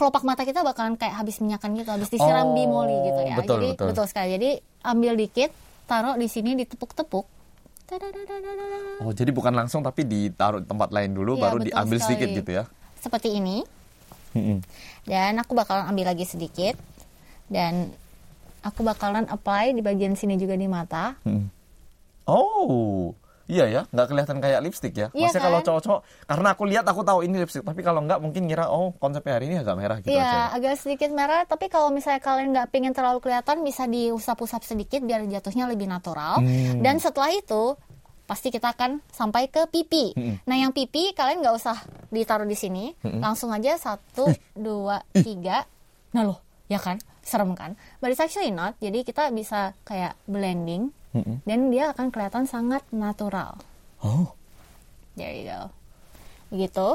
kelopak 0.01 0.25
mata 0.25 0.47
kita 0.47 0.63
bakalan 0.63 0.97
kayak 0.97 1.13
habis 1.13 1.43
minyakan 1.43 1.77
gitu, 1.77 1.91
habis 1.93 2.09
disiram 2.09 2.53
Oh, 2.53 2.55
bimoli 2.57 2.97
gitu 3.05 3.21
ya. 3.21 3.37
betul, 3.37 3.59
Jadi 3.61 3.77
betul. 3.77 4.07
sekali. 4.07 4.29
Jadi 4.39 4.51
ambil 4.81 5.13
dikit, 5.19 5.51
taruh 5.85 6.17
di 6.17 6.25
sini 6.25 6.57
ditepuk-tepuk. 6.57 7.40
Oh, 9.01 9.11
jadi 9.11 9.31
bukan 9.35 9.51
langsung 9.51 9.83
tapi 9.83 10.07
ditaruh 10.07 10.63
di 10.63 10.69
tempat 10.69 10.95
lain 10.95 11.11
dulu 11.11 11.35
Iya, 11.35 11.43
baru 11.43 11.59
diambil 11.59 11.99
sekali. 11.99 12.07
sedikit 12.15 12.29
gitu 12.39 12.51
ya. 12.55 12.65
Seperti 13.01 13.29
ini. 13.35 13.65
Dan 15.03 15.41
aku 15.43 15.59
bakalan 15.59 15.91
ambil 15.91 16.15
lagi 16.15 16.23
sedikit. 16.23 16.79
Dan 17.51 17.91
aku 18.63 18.87
bakalan 18.87 19.27
apply 19.27 19.75
di 19.75 19.83
bagian 19.83 20.15
sini 20.15 20.39
juga 20.39 20.55
di 20.55 20.71
mata. 20.71 21.19
Mm. 21.27 21.51
Oh, 22.31 23.11
iya 23.51 23.65
ya, 23.67 23.83
nggak 23.91 24.07
kelihatan 24.07 24.39
kayak 24.39 24.61
lipstick 24.63 24.95
ya. 24.95 25.11
Iya 25.11 25.27
Maksudnya 25.27 25.43
kalau 25.43 25.59
kan? 25.59 25.67
cowok-cowok, 25.67 26.01
karena 26.25 26.49
aku 26.55 26.63
lihat 26.71 26.85
aku 26.87 27.01
tahu 27.03 27.19
ini 27.27 27.35
lipstick, 27.43 27.67
tapi 27.67 27.83
kalau 27.83 28.01
nggak 28.07 28.23
mungkin 28.23 28.47
ngira 28.47 28.71
oh 28.71 28.95
konsepnya 28.97 29.35
hari 29.35 29.51
ini 29.51 29.59
agak 29.59 29.75
merah 29.75 29.99
gitu 29.99 30.15
Iya, 30.15 30.23
aja. 30.23 30.55
agak 30.55 30.75
sedikit 30.79 31.11
merah. 31.11 31.43
Tapi 31.45 31.67
kalau 31.67 31.91
misalnya 31.91 32.23
kalian 32.23 32.55
nggak 32.55 32.69
pengen 32.71 32.95
terlalu 32.95 33.19
kelihatan, 33.19 33.67
bisa 33.67 33.85
diusap-usap 33.85 34.63
sedikit 34.63 35.03
biar 35.03 35.27
jatuhnya 35.27 35.67
lebih 35.67 35.91
natural. 35.91 36.39
Hmm. 36.39 36.79
Dan 36.79 37.03
setelah 37.03 37.35
itu, 37.35 37.75
pasti 38.25 38.55
kita 38.55 38.71
akan 38.71 39.03
sampai 39.11 39.51
ke 39.51 39.67
pipi. 39.67 40.15
Hmm. 40.15 40.39
Nah, 40.47 40.55
yang 40.55 40.71
pipi 40.71 41.11
kalian 41.13 41.43
nggak 41.43 41.57
usah 41.59 41.75
ditaruh 42.09 42.47
di 42.47 42.55
sini, 42.55 42.95
langsung 43.03 43.51
aja 43.51 43.75
satu, 43.75 44.31
dua, 44.55 45.03
tiga. 45.11 45.67
Nah 46.15 46.23
loh, 46.23 46.39
ya 46.67 46.79
kan, 46.79 47.03
serem 47.23 47.55
kan? 47.55 47.75
But 47.99 48.15
it's 48.15 48.23
actually 48.23 48.55
not. 48.55 48.79
Jadi 48.79 49.03
kita 49.03 49.31
bisa 49.31 49.75
kayak 49.83 50.15
blending, 50.27 50.95
Mm-mm. 51.11 51.43
dan 51.43 51.59
dia 51.75 51.91
akan 51.91 52.09
kelihatan 52.15 52.45
sangat 52.47 52.87
natural. 52.95 53.59
Oh, 54.01 54.33
There 55.19 55.35
you 55.35 55.51
go. 55.51 55.69
Begitu. 56.49 56.89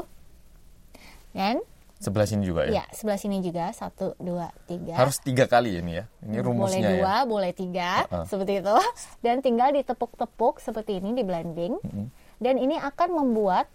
Dan 1.36 1.60
sebelah 2.00 2.28
sini 2.28 2.42
juga 2.48 2.64
ya. 2.68 2.82
ya 2.82 2.84
sebelah 2.92 3.20
sini 3.20 3.40
juga 3.44 3.70
satu, 3.72 4.16
dua, 4.16 4.52
tiga. 4.66 4.96
Harus 4.96 5.20
tiga 5.20 5.44
kali 5.46 5.78
ini 5.78 6.00
ya. 6.00 6.04
Ini 6.24 6.40
boleh 6.40 6.44
rumusnya 6.44 6.90
dua, 6.96 7.14
ya. 7.22 7.28
boleh 7.28 7.52
tiga, 7.52 7.90
Uh-uh. 8.08 8.24
seperti 8.24 8.64
itu. 8.64 8.76
Dan 9.24 9.44
tinggal 9.44 9.70
ditepuk-tepuk 9.76 10.58
seperti 10.58 10.98
ini 10.98 11.12
di 11.12 11.22
blending. 11.22 11.76
Dan 12.36 12.56
ini 12.56 12.76
akan 12.76 13.08
membuat 13.16 13.68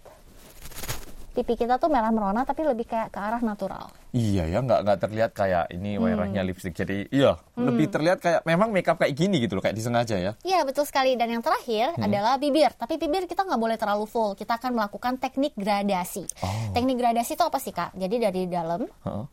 pipi 1.32 1.56
kita 1.56 1.76
tuh 1.76 1.88
merah 1.88 2.12
merona 2.12 2.44
tapi 2.44 2.62
lebih 2.62 2.84
kayak 2.84 3.08
ke 3.08 3.17
arah 3.17 3.39
natural. 3.39 3.88
Iya 4.12 4.44
ya, 4.46 4.60
nggak 4.60 4.80
nggak 4.84 5.00
terlihat 5.00 5.32
kayak 5.32 5.72
ini 5.72 5.96
Hmm. 5.96 6.04
warnanya 6.04 6.44
lipstick. 6.44 6.74
Jadi 6.74 7.08
iya, 7.10 7.39
lebih 7.56 7.88
terlihat 7.88 8.20
kayak 8.20 8.41
memang 8.44 8.70
makeup 8.70 9.00
kayak 9.00 9.13
gini 9.13 9.39
gitu 9.39 9.56
loh, 9.56 9.63
kayak 9.63 9.74
disengaja 9.74 10.20
ya. 10.20 10.32
Iya 10.41 10.62
betul 10.62 10.84
sekali. 10.84 11.15
Dan 11.15 11.32
yang 11.32 11.39
terakhir 11.39 11.96
Hmm. 11.96 12.04
adalah 12.04 12.36
bibir. 12.36 12.76
Tapi 12.76 12.96
bibir 12.96 13.24
kita 13.26 13.41
nggak 13.41 13.56
boleh 13.58 13.76
terlalu 13.76 14.04
full. 14.06 14.36
Kita 14.36 14.60
akan 14.60 14.76
melakukan 14.76 15.15
teknik 15.17 15.56
gradasi. 15.56 16.28
Oh. 16.39 16.72
Teknik 16.72 16.98
gradasi 16.98 17.34
itu 17.34 17.44
apa 17.44 17.58
sih 17.58 17.72
kak? 17.72 17.96
Jadi 17.96 18.15
dari 18.17 18.41
dalam 18.46 18.84
Heeh. 18.84 19.26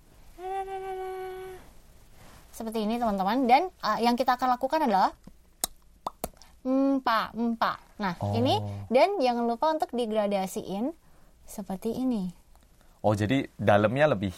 seperti 2.51 2.79
ini 2.81 2.95
teman-teman. 2.97 3.43
Dan 3.45 3.63
uh, 3.81 3.99
yang 3.99 4.15
kita 4.15 4.35
akan 4.35 4.55
lakukan 4.55 4.87
adalah 4.87 5.11
empa 6.63 7.31
empa. 7.33 7.73
Nah 7.99 8.15
Oh. 8.19 8.35
ini 8.35 8.59
dan 8.87 9.19
jangan 9.19 9.47
lupa 9.47 9.71
untuk 9.73 9.91
digradasiin 9.91 10.91
seperti 11.49 11.97
ini. 11.97 12.31
Oh 13.01 13.17
jadi 13.17 13.49
dalamnya 13.57 14.13
lebih 14.13 14.37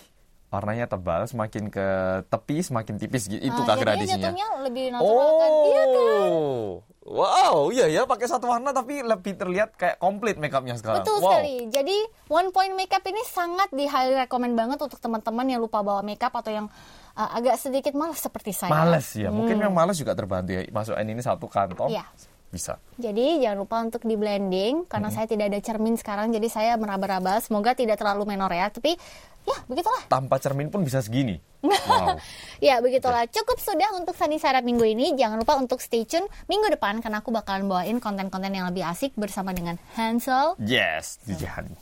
warnanya 0.50 0.90
tebal, 0.90 1.30
semakin 1.30 1.70
ke 1.70 1.86
tepi 2.26 2.58
semakin 2.58 2.98
tipis 2.98 3.30
gitu. 3.30 3.38
Itu 3.38 3.54
Nah, 3.62 3.70
kak 3.70 3.86
jadinya 3.86 3.94
gradasinya. 3.94 4.18
jatuhnya 4.18 4.46
lebih 4.66 4.84
natural 4.90 5.30
kan? 5.30 5.50
Iya 5.50 5.84
kan? 5.86 6.30
Oh, 6.30 6.66
wow, 7.06 7.56
iya 7.70 7.86
ya 7.86 8.02
pakai 8.02 8.26
satu 8.26 8.50
warna 8.50 8.74
tapi 8.74 8.98
lebih 9.00 9.38
terlihat 9.38 9.78
kayak 9.78 10.02
komplit 10.02 10.42
makeupnya 10.42 10.74
sekarang. 10.74 11.06
Betul 11.06 11.22
wow. 11.22 11.38
sekali. 11.38 11.54
Jadi 11.70 11.96
one 12.26 12.50
point 12.50 12.74
makeup 12.74 13.06
ini 13.06 13.22
sangat 13.30 13.70
di 13.70 13.86
highly 13.86 14.18
recommend 14.18 14.58
banget 14.58 14.78
untuk 14.82 14.98
teman-teman 14.98 15.46
yang 15.46 15.62
lupa 15.62 15.86
bawa 15.86 16.02
makeup 16.02 16.34
atau 16.34 16.50
yang 16.50 16.66
uh, 17.14 17.30
agak 17.38 17.54
sedikit 17.54 17.94
malas 17.94 18.18
seperti 18.18 18.50
saya. 18.50 18.74
Males 18.74 19.06
ya, 19.14 19.30
mungkin 19.30 19.54
yang 19.54 19.70
males 19.70 19.94
juga 20.02 20.18
terbantu 20.18 20.58
ya. 20.58 20.66
Masukin 20.66 21.06
ini 21.14 21.22
satu 21.22 21.46
kantong, 21.46 21.94
Iya. 21.94 22.04
Bisa. 22.50 22.82
Jadi 22.98 23.40
jangan 23.40 23.58
lupa 23.62 23.76
untuk 23.80 24.02
di 24.02 24.18
blending 24.18 24.90
karena 24.90 25.08
saya 25.08 25.30
tidak 25.30 25.54
ada 25.54 25.60
cermin 25.62 25.94
sekarang 25.94 26.34
jadi 26.34 26.48
saya 26.50 26.72
meraba-raba. 26.76 27.38
Semoga 27.38 27.78
tidak 27.78 27.96
terlalu 27.96 28.26
menor 28.26 28.50
ya. 28.50 28.68
Tapi 28.68 28.98
ya 29.46 29.56
begitulah. 29.70 30.10
Tanpa 30.10 30.36
cermin 30.42 30.68
pun 30.68 30.82
bisa 30.82 31.00
segini. 31.00 31.38
Wow. 31.62 32.18
Ya 32.60 32.76
begitulah. 32.84 33.24
Cukup 33.30 33.56
sudah 33.56 33.96
untuk 33.96 34.12
Sani 34.12 34.36
Sarap 34.36 34.60
minggu 34.66 34.84
ini. 34.84 35.16
Jangan 35.16 35.40
lupa 35.40 35.56
untuk 35.56 35.80
stay 35.80 36.04
tune 36.04 36.28
minggu 36.44 36.68
depan 36.76 37.00
karena 37.00 37.24
aku 37.24 37.32
bakalan 37.32 37.64
bawain 37.70 37.96
konten-konten 38.02 38.52
yang 38.52 38.68
lebih 38.68 38.84
asik 38.84 39.16
bersama 39.16 39.56
dengan 39.56 39.80
Hansel. 39.96 40.60
yes, 40.60 41.16
DJ 41.24 41.48
Hani. 41.48 41.74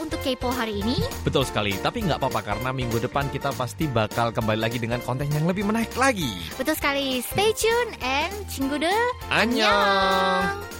untuk 0.00 0.20
Kepo 0.22 0.50
hari 0.50 0.80
ini. 0.82 0.98
Betul 1.22 1.46
sekali, 1.46 1.76
tapi 1.78 2.02
nggak 2.02 2.18
apa-apa 2.18 2.54
karena 2.54 2.70
minggu 2.74 2.98
depan 2.98 3.30
kita 3.30 3.54
pasti 3.54 3.86
bakal 3.86 4.34
kembali 4.34 4.60
lagi 4.60 4.78
dengan 4.82 4.98
konten 5.04 5.30
yang 5.30 5.46
lebih 5.46 5.66
menaik 5.68 5.94
lagi. 5.94 6.30
Betul 6.58 6.74
sekali, 6.74 7.22
stay 7.22 7.54
tune 7.54 7.92
and 8.02 8.34
cinggude. 8.50 8.90
Annyeong! 9.30 9.62
Annyeong. 9.62 10.73